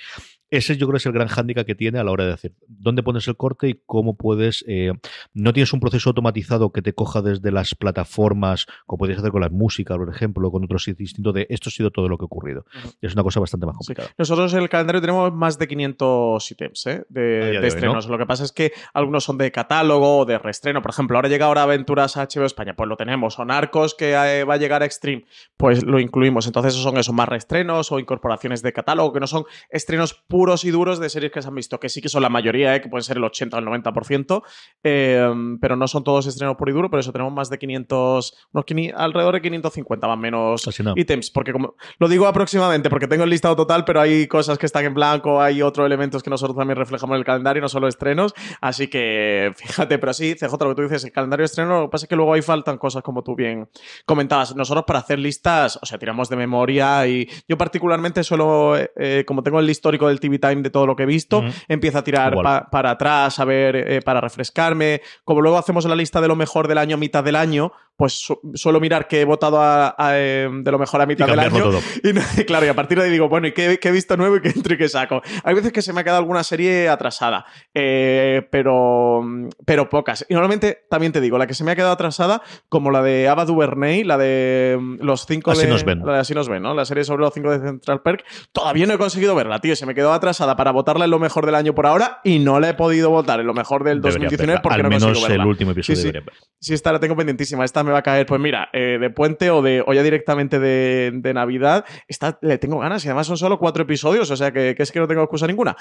[0.50, 3.02] Ese yo creo es el gran hándicap que tiene a la hora de decir dónde
[3.04, 4.64] pones el corte y cómo puedes.
[4.68, 4.92] eh,
[5.34, 9.42] no tienes un proceso automatizado que te coja desde las plataformas, como podrías hacer con
[9.42, 12.24] la música, por ejemplo, con otros sitios distintos de esto ha sido todo lo que
[12.24, 12.66] ha ocurrido.
[13.02, 13.80] Es una cosa bastante más Sí.
[13.80, 14.10] complicada.
[14.18, 17.06] Nosotros en el calendario tenemos más de 500 ítems ¿eh?
[17.10, 18.08] De, de de estrenos.
[18.08, 20.82] Lo que pasa es que algunos son de catálogo o de reestreno.
[20.82, 23.38] Por ejemplo, ahora llega ahora Aventuras a HBO España, pues lo tenemos.
[23.40, 25.26] O Narcos, que eh, va a llegar a Extreme,
[25.58, 26.46] pues lo incluimos.
[26.48, 30.64] Entonces, esos son esos más reestrenos o incorporaciones de catálogo, que no son estrenos puros
[30.66, 32.82] y duros de series que se han visto, que sí que son la mayoría, ¿eh?
[32.82, 34.44] que pueden ser el 80 o el 90%,
[34.84, 35.30] eh,
[35.62, 38.66] pero no son todos estrenos puro y duro, por eso tenemos más de 500, unos
[38.66, 40.94] 500 alrededor de 550 más o menos nada.
[40.98, 44.66] ítems, porque como lo digo aproximadamente, porque tengo el listado total, pero hay cosas que
[44.66, 47.88] están en blanco, hay otros elementos que nosotros también reflejamos en el calendario, no solo
[47.88, 51.82] estrenos, así que fíjate, pero sí, CJ, lo que tú dices, el calendario de estreno,
[51.82, 53.68] lo que pasa es que luego ahí faltan cosas como tú bien
[54.06, 54.56] comentabas.
[54.56, 59.44] Nosotros para hacer listas, o sea, tiramos de memoria y yo particularmente suelo, eh, como
[59.44, 61.50] tengo el histórico del TV Time de todo lo que he visto, Ujú.
[61.68, 65.02] empiezo a tirar pa- para atrás, a ver, eh, para refrescarme.
[65.24, 68.12] Como luego hacemos la lista de lo mejor del año a mitad del año, pues
[68.12, 71.28] su- suelo mirar que he votado a- a, eh, de lo mejor a Y mitad
[71.28, 71.64] del año.
[71.64, 71.80] todo.
[72.04, 74.18] Y no- claro, y a partir de ahí digo, bueno, ¿y qué, qué he visto
[74.18, 75.22] nuevo y qué entro y qué saco?
[75.46, 79.22] Hay veces que se me ha quedado alguna serie atrasada, eh, pero,
[79.66, 80.26] pero pocas.
[80.28, 83.30] Y normalmente, también te digo, la que se me ha quedado atrasada, como la de
[83.30, 85.68] Ava DuVernay, la de mm, los cinco Así de...
[85.70, 86.02] nos ven.
[86.06, 86.74] La de Así nos ven, ¿no?
[86.74, 88.26] La serie sobre los cinco de Central Perk.
[88.52, 89.74] Todavía no he conseguido verla, tío.
[89.78, 92.60] Se me quedó atrasada para votarla en lo mejor del año por ahora y no
[92.60, 94.62] la he podido votar en lo mejor del Debería 2019 verla.
[94.62, 95.44] porque Al no menos consigo verla.
[95.44, 96.12] el último episodio Sí.
[96.60, 97.66] Sí, esta la tengo pendientísima.
[97.66, 100.60] Esta me va a caer, pues mira, eh, de puente o de o ya directamente
[100.60, 101.86] de, de Navidad.
[102.08, 104.92] Esta le tengo ganas y además son solo cuatro episodios, o sea que, que es
[104.92, 105.76] que no tengo excusa ninguna.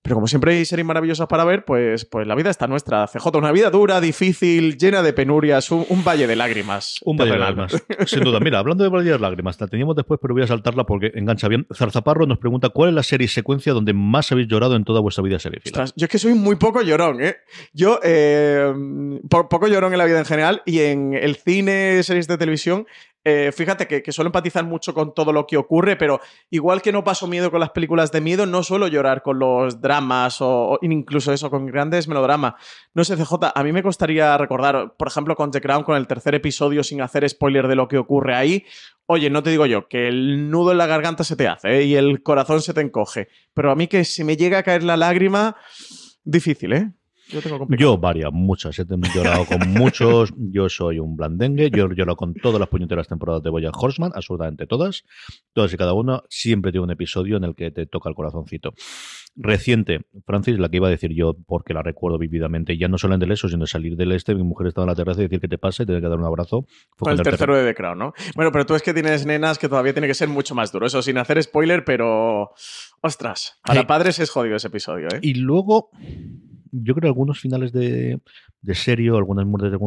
[0.00, 3.08] Pero como siempre hay series maravillosas para ver, pues, pues la vida está nuestra.
[3.08, 7.00] CJ, una vida dura, difícil, llena de penurias, un, un valle de lágrimas.
[7.04, 7.84] Un valle de lágrimas.
[8.06, 8.38] Sin duda.
[8.38, 11.48] Mira, hablando de valle de lágrimas, la teníamos después, pero voy a saltarla porque engancha
[11.48, 11.66] bien.
[11.74, 15.24] Zarzaparro nos pregunta cuál es la serie secuencia donde más habéis llorado en toda vuestra
[15.24, 15.60] vida serie.
[15.64, 17.34] Yo es que soy muy poco llorón, ¿eh?
[17.72, 18.72] Yo, eh,
[19.28, 22.86] po- poco llorón en la vida en general y en el cine, series de televisión,
[23.24, 26.92] eh, fíjate que, que suelo empatizar mucho con todo lo que ocurre, pero igual que
[26.92, 30.78] no paso miedo con las películas de miedo, no suelo llorar con los dramas o,
[30.82, 32.52] incluso eso, con grandes melodramas.
[32.92, 36.06] No sé, CJ, a mí me costaría recordar, por ejemplo, con The Crown, con el
[36.06, 38.66] tercer episodio, sin hacer spoiler de lo que ocurre ahí.
[39.06, 41.84] Oye, no te digo yo, que el nudo en la garganta se te hace ¿eh?
[41.84, 43.28] y el corazón se te encoge.
[43.54, 45.56] Pero a mí que se me llega a caer la lágrima,
[46.24, 46.92] difícil, ¿eh?
[47.28, 47.94] Yo tengo complicado.
[47.94, 48.78] Yo, varias, muchas.
[48.78, 50.32] He llorado con muchos.
[50.36, 51.70] Yo soy un blandengue.
[51.70, 55.04] Yo he llorado con todas las puñeteras temporadas de Boya Horseman, absolutamente todas.
[55.52, 56.22] Todas y cada una.
[56.28, 58.72] Siempre tiene un episodio en el que te toca el corazoncito.
[59.36, 63.14] Reciente, Francis, la que iba a decir yo, porque la recuerdo vividamente, ya no solo
[63.14, 64.34] en del eso, sino de salir del este.
[64.34, 66.18] Mi mujer estaba en la terraza y decir que te pasa y tener que dar
[66.18, 66.64] un abrazo.
[66.96, 68.14] Fue Con el tercero de The Crown, ¿no?
[68.34, 70.86] Bueno, pero tú es que tienes nenas que todavía tiene que ser mucho más duro.
[70.86, 72.50] Eso sin hacer spoiler, pero.
[73.00, 75.20] Ostras, para padres es jodido ese episodio, ¿eh?
[75.22, 75.90] Y luego,
[76.72, 78.20] yo creo que algunos finales de,
[78.60, 79.78] de serie, o algunas muertes de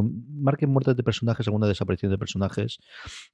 [0.41, 2.79] marquen muertes de personajes, alguna desaparición de personajes,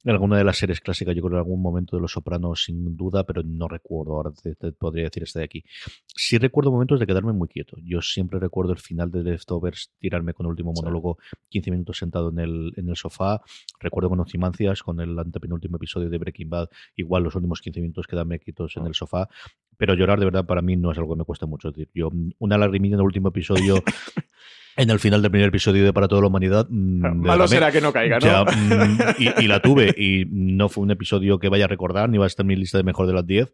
[0.05, 3.23] alguna de las series clásicas, yo creo en algún momento de Los Sopranos, sin duda,
[3.25, 5.63] pero no recuerdo, ahora te, te podría decir este de aquí.
[6.07, 7.77] Sí recuerdo momentos de quedarme muy quieto.
[7.83, 11.17] Yo siempre recuerdo el final de Leftovers, tirarme con el último monólogo,
[11.49, 13.41] 15 minutos sentado en el, en el sofá.
[13.79, 18.07] Recuerdo con Ocimancias, con el antepenúltimo episodio de Breaking Bad, igual los últimos 15 minutos
[18.07, 19.29] quedarme quietos en el sofá.
[19.77, 21.71] Pero llorar de verdad para mí no es algo que me cuesta mucho.
[21.93, 23.83] Yo mm, una lagrimilla en el último episodio,
[24.75, 26.67] en el final del primer episodio de Para toda la humanidad.
[26.69, 28.25] mm, Malo será que no caiga, ¿no?
[28.25, 29.93] ya, mm, y, y la tuve.
[29.97, 32.55] Y no fue un episodio que vaya a recordar, ni va a estar en mi
[32.55, 33.53] lista de mejor de las 10.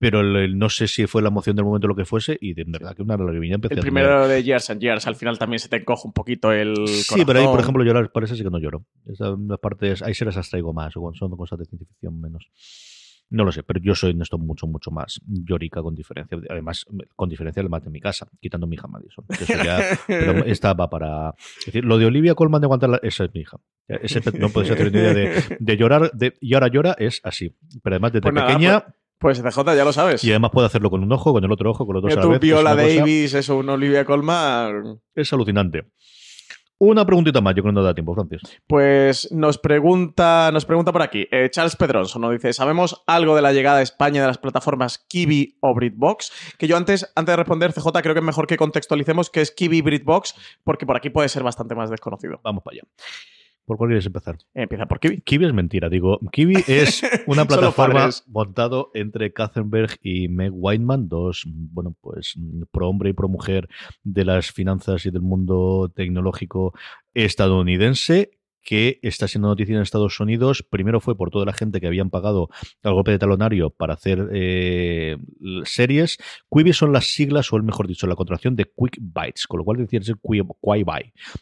[0.00, 2.36] Pero el- el- no sé si fue la emoción del momento lo que fuese.
[2.40, 5.16] Y de verdad que una lagrimilla empecé El a primero de Years and Years, al
[5.16, 6.74] final también se te encoge un poquito el.
[6.88, 7.60] Sí, pero ahí, por corazón.
[7.60, 8.84] ejemplo, llorar, parece sí que no lloro.
[9.06, 12.48] Esas partes, ahí se las abstraigo más, o son cosas de ciencia ficción menos.
[13.30, 16.38] No lo sé, pero yo soy en esto mucho, mucho más llorica con diferencia.
[16.50, 16.84] Además,
[17.16, 19.24] con diferencia además de mi casa, quitando mi hija Madison.
[19.26, 21.34] que eso ya- pero esta va para.
[21.60, 23.56] Es decir, lo de Olivia Colman de aguantar la- esa es mi hija.
[23.88, 27.20] Ese pe- no puedes hacer ni idea de, de llorar de, y ahora llora, es
[27.24, 27.56] así.
[27.82, 28.84] Pero además desde Pues nada, pequeña,
[29.18, 30.22] Pues CJ, ya lo sabes.
[30.22, 32.16] y además puede hacerlo con un ojo, con el otro ojo, con los dos a
[32.16, 35.00] la tú, es Viola una cosa- Davis, eso, una Olivia Colman.
[35.14, 35.84] es alucinante.
[36.86, 38.42] Una preguntita más, yo creo que no da tiempo, Francis.
[38.66, 43.40] Pues nos pregunta, nos pregunta por aquí, eh, Charles Pedronson nos dice, ¿sabemos algo de
[43.40, 46.30] la llegada a España de las plataformas Kiwi o BritBox?
[46.58, 49.50] Que yo antes, antes de responder, CJ, creo que es mejor que contextualicemos qué es
[49.50, 52.38] Kiwi BritBox, porque por aquí puede ser bastante más desconocido.
[52.44, 52.82] Vamos para allá.
[53.64, 54.36] ¿Por cuál quieres empezar?
[54.52, 55.22] Empieza por Kiwi.
[55.22, 56.20] Kiwi es mentira, digo.
[56.32, 62.34] Kiwi es una plataforma montado entre Katzenberg y Meg Whiteman, dos, bueno, pues
[62.70, 63.68] pro hombre y pro mujer
[64.02, 66.74] de las finanzas y del mundo tecnológico
[67.14, 68.32] estadounidense
[68.64, 70.64] que está siendo noticia en Estados Unidos.
[70.68, 72.48] Primero fue por toda la gente que habían pagado
[72.82, 75.16] el golpe de talonario para hacer eh,
[75.64, 76.18] series.
[76.50, 79.78] Quibi son las siglas, o mejor dicho, la contracción de Quick Bites, con lo cual
[79.78, 80.42] decía ser Quibi.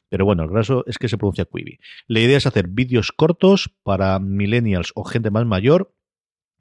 [0.09, 1.79] Pero bueno, el caso es que se pronuncia Quibi.
[2.09, 5.95] La idea es hacer vídeos cortos para millennials o gente más mayor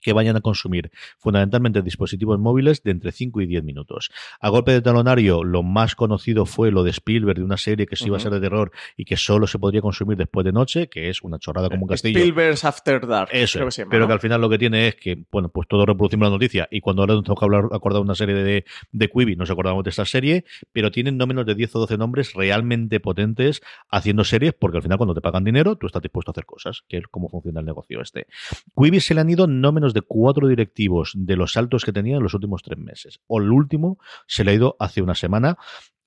[0.02, 4.12] que vayan a consumir fundamentalmente dispositivos móviles de entre 5 y 10 minutos.
[4.40, 7.96] A golpe de talonario, lo más conocido fue lo de Spielberg, de una serie que
[7.96, 10.88] sí iba a ser de terror y que solo se podría consumir después de noche,
[10.88, 12.20] que es una chorrada como un castillo.
[12.20, 13.30] Spielberg's After Dark.
[13.32, 14.08] Eso, creo que se llama, pero ¿no?
[14.08, 16.82] que al final lo que tiene es que, bueno, pues todos reproducimos la noticia y
[16.82, 20.06] cuando ahora nos que hablar, acordar una serie de, de Quibi, nos acordamos de esta
[20.06, 24.78] serie, pero tienen no menos de 10 o 12 nombres realmente potentes haciendo series, porque
[24.78, 27.30] al final cuando te pagan dinero, tú estás dispuesto a hacer cosas, que es cómo
[27.30, 28.28] funciona el negocio este.
[28.76, 32.18] Quibi se le han ido no menos de cuatro directivos de los saltos que tenía
[32.18, 33.20] en los últimos tres meses.
[33.28, 35.58] O el último se le ha ido hace una semana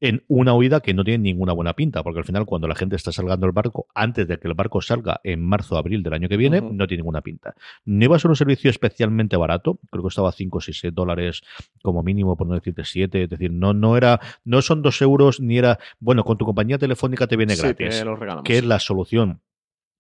[0.01, 2.95] en una huida que no tiene ninguna buena pinta, porque al final cuando la gente
[2.95, 6.13] está salgando el barco, antes de que el barco salga en marzo o abril del
[6.13, 7.55] año que viene, no tiene ninguna pinta.
[7.87, 11.43] No iba a ser un servicio especialmente barato, creo que estaba 5 o 6 dólares
[11.83, 15.41] como mínimo, por no decirte 7, es decir, no, no era, no son 2 euros
[15.41, 18.05] ni era, bueno, con tu compañía telefónica te viene Sí, gratis,
[18.45, 19.41] que es la solución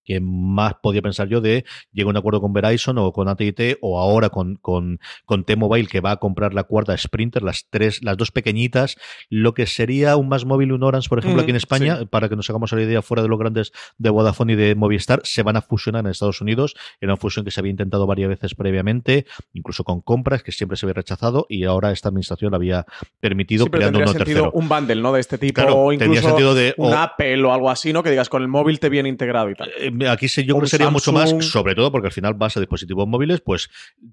[0.05, 3.79] que más podía pensar yo de llego a un acuerdo con Verizon o con AT&T
[3.81, 8.03] o ahora con, con, con T-Mobile que va a comprar la cuarta Sprinter, las tres,
[8.03, 8.97] las dos pequeñitas,
[9.31, 12.07] lo que sería un más móvil, un Orange, por ejemplo, Mm, aquí en España, sí.
[12.07, 15.21] para que nos hagamos la idea fuera de los grandes de Vodafone y de Movistar,
[15.25, 16.75] se van a fusionar en Estados Unidos.
[17.01, 20.77] Era una fusión que se había intentado varias veces previamente, incluso con compras que siempre
[20.77, 22.85] se había rechazado y ahora esta administración la había
[23.21, 24.51] permitido Sí, pero creando uno tercero.
[24.53, 25.13] un bundle, ¿no?
[25.13, 25.55] De este tipo.
[25.63, 28.03] Claro, o tenía incluso sentido de- un o- Apple o algo así, ¿no?
[28.03, 29.71] Que digas, con el móvil te viene integrado y tal.
[29.79, 32.61] Eh, Aquí yo creo que sería mucho más, sobre todo porque al final vas a
[32.61, 33.71] dispositivos móviles, pues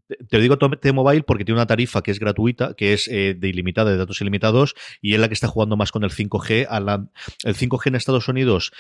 [0.07, 3.47] te, te digo T-Mobile porque tiene una tarifa que es gratuita, que es eh, de
[3.47, 6.67] ilimitada, de datos ilimitados, y es la que está jugando más con el 5G.
[6.69, 7.05] A la,
[7.43, 8.71] el 5G en Estados Unidos.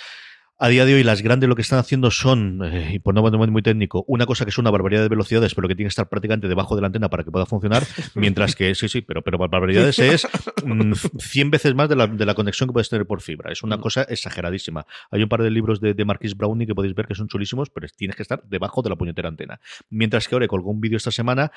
[0.63, 3.23] A día de hoy, las grandes lo que están haciendo son, eh, y por no
[3.23, 5.89] ponerme muy técnico, una cosa que es una barbaridad de velocidades, pero que tiene que
[5.93, 7.81] estar prácticamente debajo de la antena para que pueda funcionar,
[8.13, 10.27] mientras que, sí, sí, pero, pero barbaridades es
[10.63, 13.51] mm, 100 veces más de la, de la conexión que puedes tener por fibra.
[13.51, 13.81] Es una Mm.
[13.81, 14.85] cosa exageradísima.
[15.09, 17.71] Hay un par de libros de, de Marquis Brownie que podéis ver que son chulísimos,
[17.71, 19.59] pero tienes que estar debajo de la puñetera antena.
[19.89, 21.51] Mientras que ahora colgó un vídeo esta semana,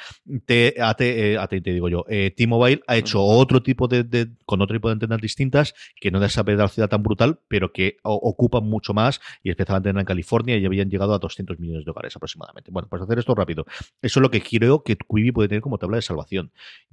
[0.47, 4.29] te, AT, eh, AT, te digo yo, eh, T-Mobile ha hecho otro tipo de, de-
[4.47, 7.99] con otro tipo de antenas distintas que no da esa velocidad tan brutal, pero que
[8.03, 11.91] o- ocupan mucho más y especialmente en California y habían llegado a 200 millones de
[11.91, 12.71] hogares aproximadamente.
[12.71, 13.67] Bueno, pues hacer esto rápido.
[14.01, 16.53] Eso es lo que creo que Quibi puede tener como tabla de salvación.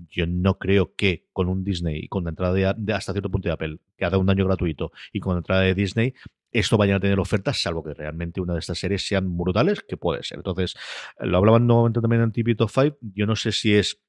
[0.10, 3.48] Yo no creo que con un Disney con la entrada de, de hasta cierto punto
[3.48, 6.14] de Apple, que ha dado un año gratuito, y con la entrada de Disney,
[6.52, 9.96] esto vayan a tener ofertas, salvo que realmente una de estas series sean brutales, que
[9.98, 10.40] puede ser.
[10.40, 10.76] Entonces,
[11.20, 12.98] lo hablaban nuevamente también en TV Top 5.
[13.16, 14.02] Yo no sé si es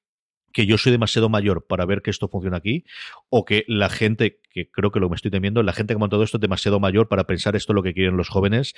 [0.53, 2.85] que yo soy demasiado mayor para ver que esto funciona aquí,
[3.29, 5.97] o que la gente, que creo que lo que me estoy temiendo, la gente que
[5.97, 8.75] ha montado esto es demasiado mayor para pensar esto es lo que quieren los jóvenes,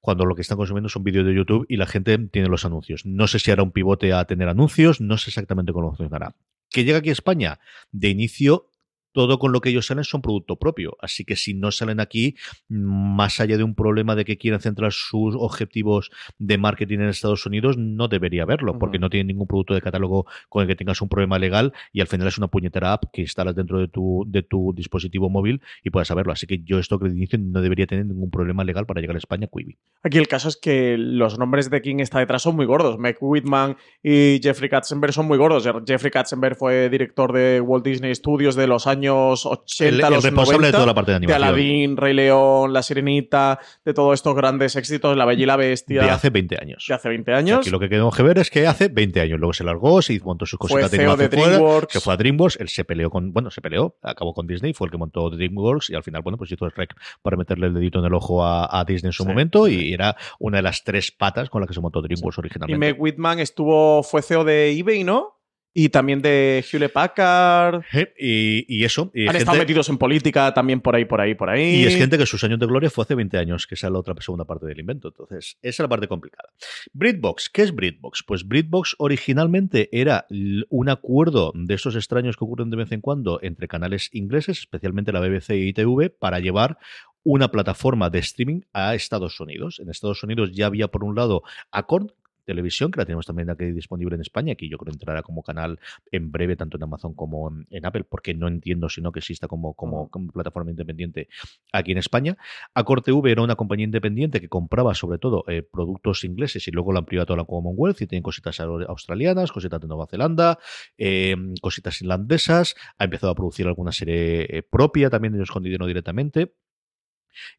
[0.00, 3.06] cuando lo que están consumiendo son vídeos de YouTube y la gente tiene los anuncios.
[3.06, 6.34] No sé si hará un pivote a tener anuncios, no sé exactamente cómo funcionará.
[6.70, 8.71] Que llega aquí a España, de inicio
[9.12, 10.96] todo con lo que ellos salen son producto propio.
[11.00, 12.36] Así que si no salen aquí,
[12.68, 17.46] más allá de un problema de que quieran centrar sus objetivos de marketing en Estados
[17.46, 21.00] Unidos, no debería haberlo, porque no tienen ningún producto de catálogo con el que tengas
[21.02, 24.24] un problema legal y al final es una puñetera app que instalas dentro de tu,
[24.26, 26.32] de tu dispositivo móvil y puedes saberlo.
[26.32, 29.18] Así que yo esto que inicio no debería tener ningún problema legal para llegar a
[29.18, 29.76] España, Quibi.
[30.02, 32.98] Aquí el caso es que los nombres de quien está detrás son muy gordos.
[32.98, 35.68] Meg Whitman y Jeffrey Katzenberg son muy gordos.
[35.86, 40.24] Jeffrey Katzenberg fue director de Walt Disney Studios de los años 80 El, el los
[40.24, 41.42] responsable 90, de toda la parte de de animación.
[41.48, 46.02] Aladdin, Rey León, La Sirenita, de todos estos grandes éxitos, La Bella y la Bestia,
[46.02, 46.84] de hace 20 años.
[46.88, 47.58] de hace 20 O sea, años.
[47.60, 49.38] aquí lo que tenemos que ver es que hace 20 años.
[49.38, 51.92] Luego se largó, se montó sus Fue cositas de CEO de fuera, DreamWorks.
[51.92, 54.86] se fue a DreamWorks, él se peleó con, bueno, se peleó, acabó con Disney, fue
[54.86, 57.74] el que montó DreamWorks y al final, bueno, pues hizo el rec para meterle el
[57.74, 59.88] dedito en el ojo a, a Disney en su Sí, momento sí.
[59.88, 62.78] y era una de las tres patas con las que se montó DreamWorks Y originalmente.
[62.78, 65.38] Meg Whitman estuvo, fue CEO de eBay, ¿no?
[65.74, 67.82] Y también de Hewlett Packard.
[68.18, 71.34] Y, y eso, y, Han gente- estado metidos en política también por ahí, por ahí,
[71.34, 71.76] por ahí.
[71.82, 73.92] y es gente que sus años de gloria fue hace 20 años, que esa es
[73.92, 75.08] la otra segunda parte del invento.
[75.08, 76.50] Entonces, esa es la parte complicada.
[76.92, 78.22] BritBox, ¿qué es BritBox?
[78.26, 80.26] Pues BritBox originalmente era
[80.68, 85.12] un acuerdo de esos extraños que ocurren de vez en cuando entre canales ingleses, especialmente
[85.12, 86.76] la BBC y ITV, para llevar
[87.24, 89.78] una plataforma de streaming a Estados Unidos.
[89.80, 92.10] En Estados Unidos ya había, por un lado, Acorn,
[92.44, 95.78] televisión, que la tenemos también aquí disponible en España, que yo creo entrará como canal
[96.10, 99.48] en breve, tanto en Amazon como en, en Apple, porque no entiendo sino que exista
[99.48, 101.28] como, como, como plataforma independiente
[101.72, 102.36] aquí en España.
[102.74, 106.92] Acor TV era una compañía independiente que compraba sobre todo eh, productos ingleses y luego
[106.92, 110.58] la amplió a toda la Commonwealth y tienen cositas au- australianas, cositas de Nueva Zelanda,
[110.98, 115.86] eh, cositas irlandesas, ha empezado a producir alguna serie eh, propia, también ellos con dinero
[115.86, 116.54] directamente.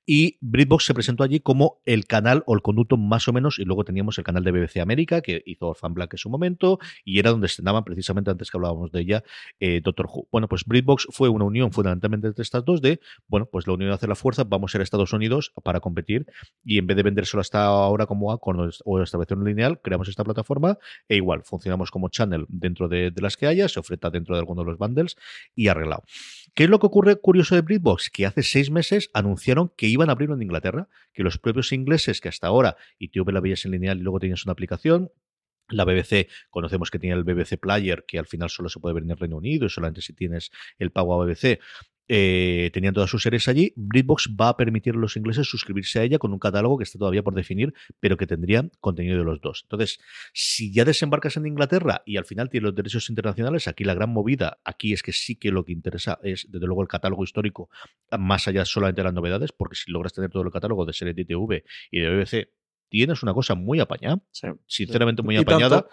[0.05, 3.65] Y BritBox se presentó allí como el canal o el conducto más o menos, y
[3.65, 7.19] luego teníamos el canal de BBC América, que hizo Orphan Black en su momento, y
[7.19, 9.23] era donde estrenaban precisamente antes que hablábamos de ella,
[9.59, 10.27] eh, Doctor Who.
[10.31, 13.91] Bueno, pues BritBox fue una unión fundamentalmente entre estas dos de, bueno, pues la unión
[13.91, 16.25] hace la fuerza, vamos a a Estados Unidos para competir,
[16.63, 20.23] y en vez de vendérselo hasta ahora como A con o estableciendo lineal, creamos esta
[20.23, 24.35] plataforma, e igual, funcionamos como channel dentro de, de las que haya, se oferta dentro
[24.35, 25.15] de alguno de los bundles,
[25.55, 26.03] y arreglado.
[26.55, 28.09] ¿Qué es lo que ocurre curioso de BritBox?
[28.11, 32.21] Que hace seis meses anunciaron que iban a abrirlo en Inglaterra, que los propios ingleses
[32.21, 35.11] que hasta ahora, y la veías en lineal y luego tenías una aplicación,
[35.69, 39.03] la BBC, conocemos que tiene el BBC Player, que al final solo se puede ver
[39.03, 41.59] en el Reino Unido y solamente si tienes el pago a BBC.
[42.15, 43.73] Eh, tenían todas sus series allí.
[43.75, 46.99] BritBox va a permitir a los ingleses suscribirse a ella con un catálogo que está
[46.99, 49.61] todavía por definir, pero que tendría contenido de los dos.
[49.63, 49.99] Entonces,
[50.31, 54.11] si ya desembarcas en Inglaterra y al final tienes los derechos internacionales, aquí la gran
[54.11, 57.71] movida, aquí es que sí que lo que interesa es, desde luego, el catálogo histórico,
[58.19, 61.15] más allá solamente de las novedades, porque si logras tener todo el catálogo de series
[61.15, 61.25] de
[61.89, 62.47] y de BBC,
[62.93, 64.19] tienes una cosa muy apañada,
[64.67, 65.87] sinceramente muy apañada.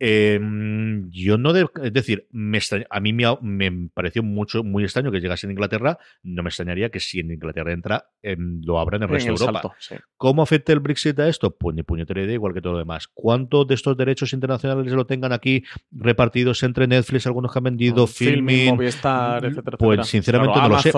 [0.00, 2.58] Em, yo no, de, es decir, me
[2.90, 6.00] a mí me, pareció mucho muy extraño que llegase en Inglaterra.
[6.24, 9.44] No me extrañaría que si en Inglaterra entra, em, lo abran en el resto de
[9.44, 9.76] Europa.
[10.16, 11.56] ¿Cómo afecta el Brexit a esto?
[11.56, 13.06] Pues ni puñetera idea, igual que todo lo demás.
[13.14, 18.08] ¿Cuántos de estos derechos internacionales lo tengan aquí repartidos entre Netflix, algunos que han vendido,
[18.08, 20.92] Filming, Movistar, etcétera, Pues sinceramente no lo sé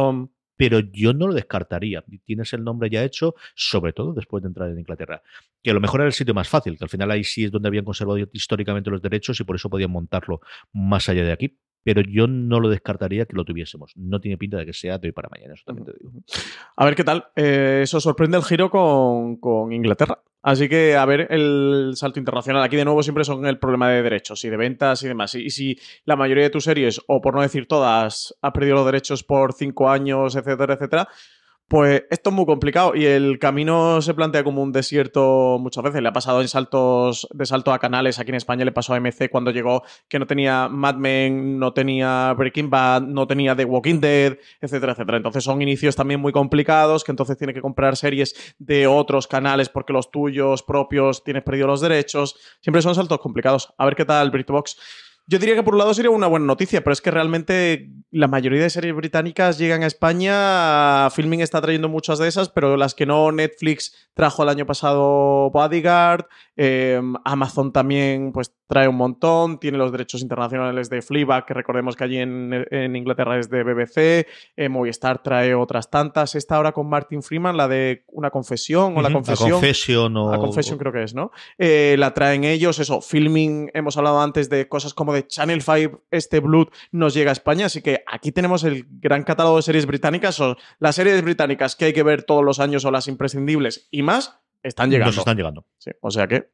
[0.56, 2.04] pero yo no lo descartaría.
[2.24, 5.22] Tienes el nombre ya hecho, sobre todo después de entrar en Inglaterra.
[5.62, 7.50] Que a lo mejor era el sitio más fácil, que al final ahí sí es
[7.50, 10.40] donde habían conservado históricamente los derechos y por eso podían montarlo
[10.72, 13.92] más allá de aquí pero yo no lo descartaría que lo tuviésemos.
[13.96, 16.12] No tiene pinta de que sea de hoy para mañana, eso también te digo.
[16.76, 17.26] A ver qué tal.
[17.36, 20.22] Eh, eso sorprende el giro con, con, Inglaterra.
[20.42, 22.62] Así que a ver el salto internacional.
[22.62, 25.34] Aquí de nuevo siempre son el problema de derechos y de ventas y demás.
[25.34, 28.86] Y, si la mayoría de tus series, o por no decir todas, ha perdido los
[28.86, 31.08] derechos por cinco años, etcétera, etcétera,
[31.68, 36.02] pues esto es muy complicado y el camino se plantea como un desierto muchas veces.
[36.02, 38.18] Le ha pasado en saltos de salto a canales.
[38.18, 41.72] Aquí en España le pasó a MC cuando llegó que no tenía Mad Men, no
[41.72, 45.16] tenía Breaking Bad, no tenía The Walking Dead, etcétera, etcétera.
[45.16, 49.70] Entonces son inicios también muy complicados que entonces tiene que comprar series de otros canales
[49.70, 52.36] porque los tuyos propios tienes perdido los derechos.
[52.60, 53.72] Siempre son saltos complicados.
[53.78, 54.76] A ver qué tal BritBox.
[55.26, 58.26] Yo diría que por un lado sería una buena noticia, pero es que realmente la
[58.26, 61.08] mayoría de series británicas llegan a España.
[61.10, 65.50] Filming está trayendo muchas de esas, pero las que no, Netflix trajo el año pasado
[65.50, 71.52] Bodyguard, em, Amazon también pues trae un montón, tiene los derechos internacionales de Fleabag, que
[71.52, 76.34] recordemos que allí en, Inglaterra es de BBC, eh, Movistar trae otras tantas.
[76.36, 79.50] Esta ahora con Martin Freeman, la de una confesión o la confesión.
[79.50, 80.32] La confesión o...
[80.32, 81.32] La confesión creo que es, ¿no?
[81.58, 86.04] Eh, la traen ellos, eso, Filming, hemos hablado antes de cosas como de Channel 5,
[86.10, 89.84] este Blood nos llega a España, así que aquí tenemos el gran catálogo de series
[89.84, 93.88] británicas, o las series británicas que hay que ver todos los años o las imprescindibles
[93.90, 95.10] y más, están llegando.
[95.10, 95.66] Nos están llegando.
[95.76, 96.48] Sí, o sea que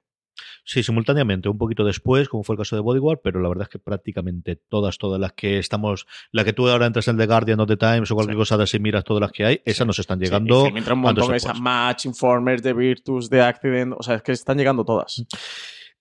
[0.65, 3.69] Sí, simultáneamente, un poquito después, como fue el caso de Bodyguard, pero la verdad es
[3.69, 7.61] que prácticamente todas, todas las que estamos, la que tú ahora entras en The Guardian
[7.61, 9.99] o The Times o cualquier cosa de así miras todas las que hay, esas nos
[9.99, 10.67] están llegando.
[10.67, 14.59] Sí, un montón, esa Match, Informers, The Virtus, The Accident, o sea, es que están
[14.59, 15.25] llegando todas.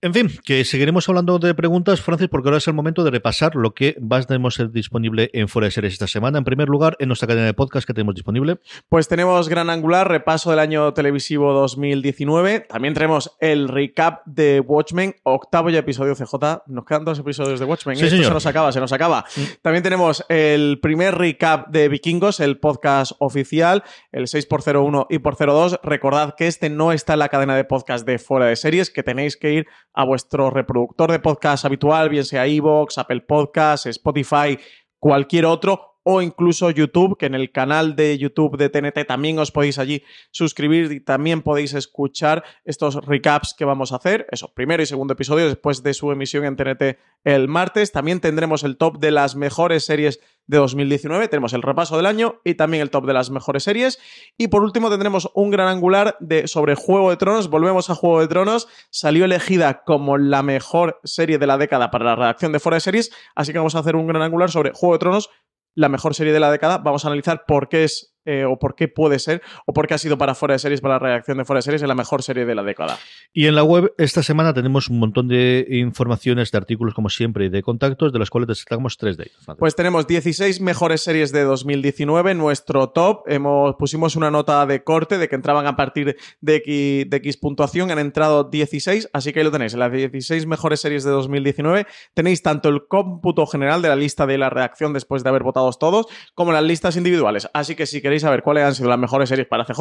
[0.00, 3.56] En fin, que seguiremos hablando de preguntas, Francis, porque ahora es el momento de repasar
[3.56, 6.38] lo que a tener disponible en Fuera de Series esta semana.
[6.38, 8.60] En primer lugar, en nuestra cadena de podcast que tenemos disponible.
[8.88, 12.60] Pues tenemos Gran Angular, repaso del año televisivo 2019.
[12.68, 16.62] También tenemos el recap de Watchmen, octavo ya episodio CJ.
[16.68, 17.96] Nos quedan dos episodios de Watchmen.
[17.96, 19.24] Sí, Esto se nos acaba, se nos acaba.
[19.62, 23.82] También tenemos el primer recap de Vikingos, el podcast oficial,
[24.12, 25.80] el 6x01 y por 02.
[25.82, 29.02] Recordad que este no está en la cadena de podcast de Fuera de Series, que
[29.02, 34.58] tenéis que ir a vuestro reproductor de podcast habitual, bien sea iVoox, Apple Podcasts, Spotify,
[34.98, 39.50] cualquier otro, o incluso YouTube, que en el canal de YouTube de TNT también os
[39.50, 44.26] podéis allí suscribir y también podéis escuchar estos recaps que vamos a hacer.
[44.30, 47.92] Eso, primero y segundo episodio después de su emisión en TNT el martes.
[47.92, 51.28] También tendremos el top de las mejores series de 2019.
[51.28, 54.00] Tenemos el repaso del año y también el top de las mejores series.
[54.36, 57.48] Y por último tendremos un gran angular de, sobre Juego de Tronos.
[57.48, 58.66] Volvemos a Juego de Tronos.
[58.90, 62.80] Salió elegida como la mejor serie de la década para la redacción de Fuera de
[62.80, 63.12] Series.
[63.36, 65.30] Así que vamos a hacer un gran angular sobre Juego de Tronos
[65.74, 66.78] la mejor serie de la década.
[66.78, 69.94] Vamos a analizar por qué es eh, o por qué puede ser o por qué
[69.94, 72.22] ha sido para Fuera de Series, para la reacción de Fuera de Series, la mejor
[72.22, 72.98] serie de la década.
[73.32, 77.46] Y en la web esta semana tenemos un montón de informaciones, de artículos como siempre
[77.46, 79.56] y de contactos, de los cuales destacamos tres de ellos.
[79.58, 83.22] Pues tenemos 16 mejores series de 2019, nuestro top.
[83.26, 87.38] Hemos, pusimos una nota de corte de que entraban a partir de X, de X
[87.38, 89.72] puntuación, han entrado 16, así que ahí lo tenéis.
[89.72, 94.26] En las 16 mejores series de 2019 tenéis tanto el cómputo general de la lista
[94.26, 97.48] de la reacción después de haber votado todos, como las listas individuales.
[97.54, 99.80] Así que si queréis queréis saber cuáles han sido las mejores series para CJ,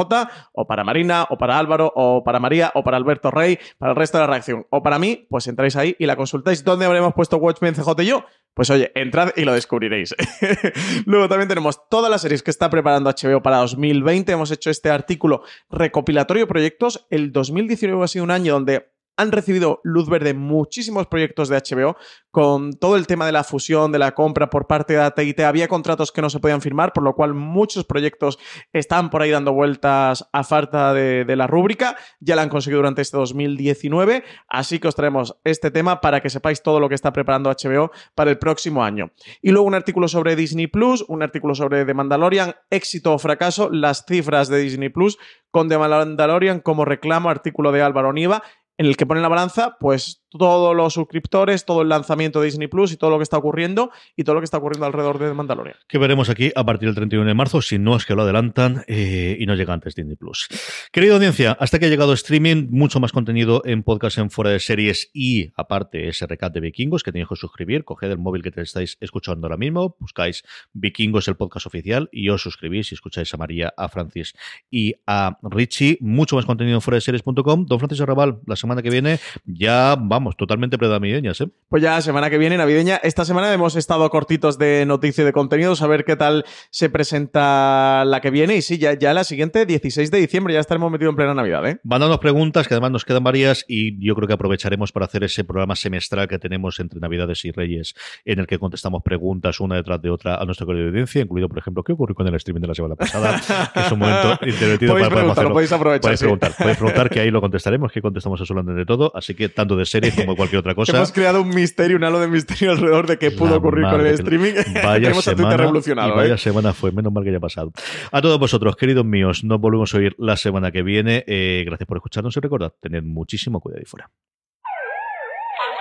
[0.54, 3.98] o para Marina, o para Álvaro, o para María, o para Alberto Rey, para el
[3.98, 6.64] resto de la reacción, o para mí, pues entráis ahí y la consultáis.
[6.64, 8.26] ¿Dónde habremos puesto Watchmen CJ y yo?
[8.54, 10.16] Pues oye, entrad y lo descubriréis.
[11.06, 14.32] Luego también tenemos todas las series que está preparando HBO para 2020.
[14.32, 17.06] Hemos hecho este artículo recopilatorio de proyectos.
[17.10, 21.98] El 2019 ha sido un año donde han recibido luz verde muchísimos proyectos de HBO
[22.32, 25.44] con todo el tema de la fusión, de la compra por parte de AT&T.
[25.44, 28.38] Había contratos que no se podían firmar, por lo cual muchos proyectos
[28.72, 31.98] están por ahí dando vueltas a falta de, de la rúbrica.
[32.20, 36.30] Ya la han conseguido durante este 2019, así que os traemos este tema para que
[36.30, 39.12] sepáis todo lo que está preparando HBO para el próximo año.
[39.42, 43.70] Y luego un artículo sobre Disney Plus, un artículo sobre The Mandalorian, éxito o fracaso,
[43.72, 45.18] las cifras de Disney Plus
[45.50, 48.44] con The Mandalorian como reclamo, artículo de Álvaro Niva
[48.78, 52.46] en el que pone en la balanza, pues todos los suscriptores, todo el lanzamiento de
[52.46, 55.20] Disney Plus y todo lo que está ocurriendo y todo lo que está ocurriendo alrededor
[55.20, 55.78] de Mandalorian.
[55.88, 58.84] Que veremos aquí a partir del 31 de marzo, si no es que lo adelantan
[58.88, 60.48] eh, y no llega antes Disney Plus.
[60.92, 64.60] Querida audiencia, hasta que ha llegado streaming, mucho más contenido en podcast en fuera de
[64.60, 67.84] series y aparte ese recap de vikingos que tenéis que suscribir.
[67.84, 72.30] Coged el móvil que te estáis escuchando ahora mismo, buscáis vikingos el podcast oficial y
[72.30, 74.34] os suscribís y escucháis a María, a Francis
[74.70, 75.98] y a Richie.
[76.02, 77.66] Mucho más contenido en fuera de series.com.
[77.66, 81.50] Don Francis Arrabal, la semana que viene ya vamos totalmente prenavideñas, ¿eh?
[81.70, 82.98] Pues ya semana que viene, navideña.
[82.98, 86.90] Esta semana hemos estado cortitos de noticias y de contenidos, a ver qué tal se
[86.90, 88.56] presenta la que viene.
[88.56, 91.68] Y sí, ya, ya la siguiente, 16 de diciembre, ya estaremos metidos en plena Navidad,
[91.68, 91.80] ¿eh?
[91.84, 95.44] Mandándonos preguntas, que además nos quedan varias, y yo creo que aprovecharemos para hacer ese
[95.44, 97.96] programa semestral que tenemos entre Navidades y Reyes,
[98.26, 101.84] en el que contestamos preguntas una detrás de otra a nuestra audiencia, incluido, por ejemplo,
[101.84, 103.42] qué ocurrió con el streaming de la semana pasada,
[103.74, 105.54] que es un momento podéis para poder hacerlo.
[105.54, 106.02] podéis aprovechar.
[106.02, 106.26] Podéis sí.
[106.26, 109.86] preguntar, podéis preguntar, que ahí lo contestaremos, que contestamos de todo, así que tanto de
[109.86, 110.96] series como de cualquier otra cosa.
[110.96, 114.02] Hemos creado un misterio, un halo de misterio alrededor de qué pudo La ocurrir con
[114.02, 114.54] el streaming.
[114.84, 116.38] Vaya semana, revolucionado, y vaya ¿eh?
[116.38, 117.72] semana fue, menos mal que ya ha pasado.
[118.12, 121.24] A todos vosotros, queridos míos, nos volvemos a oír la semana que viene.
[121.28, 124.10] Eh, gracias por escucharnos y recordad, tened muchísimo cuidado ahí fuera.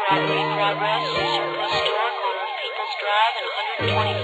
[0.09, 4.16] Unfriendly Progress Surplus Store, corner of People's Drive and 124th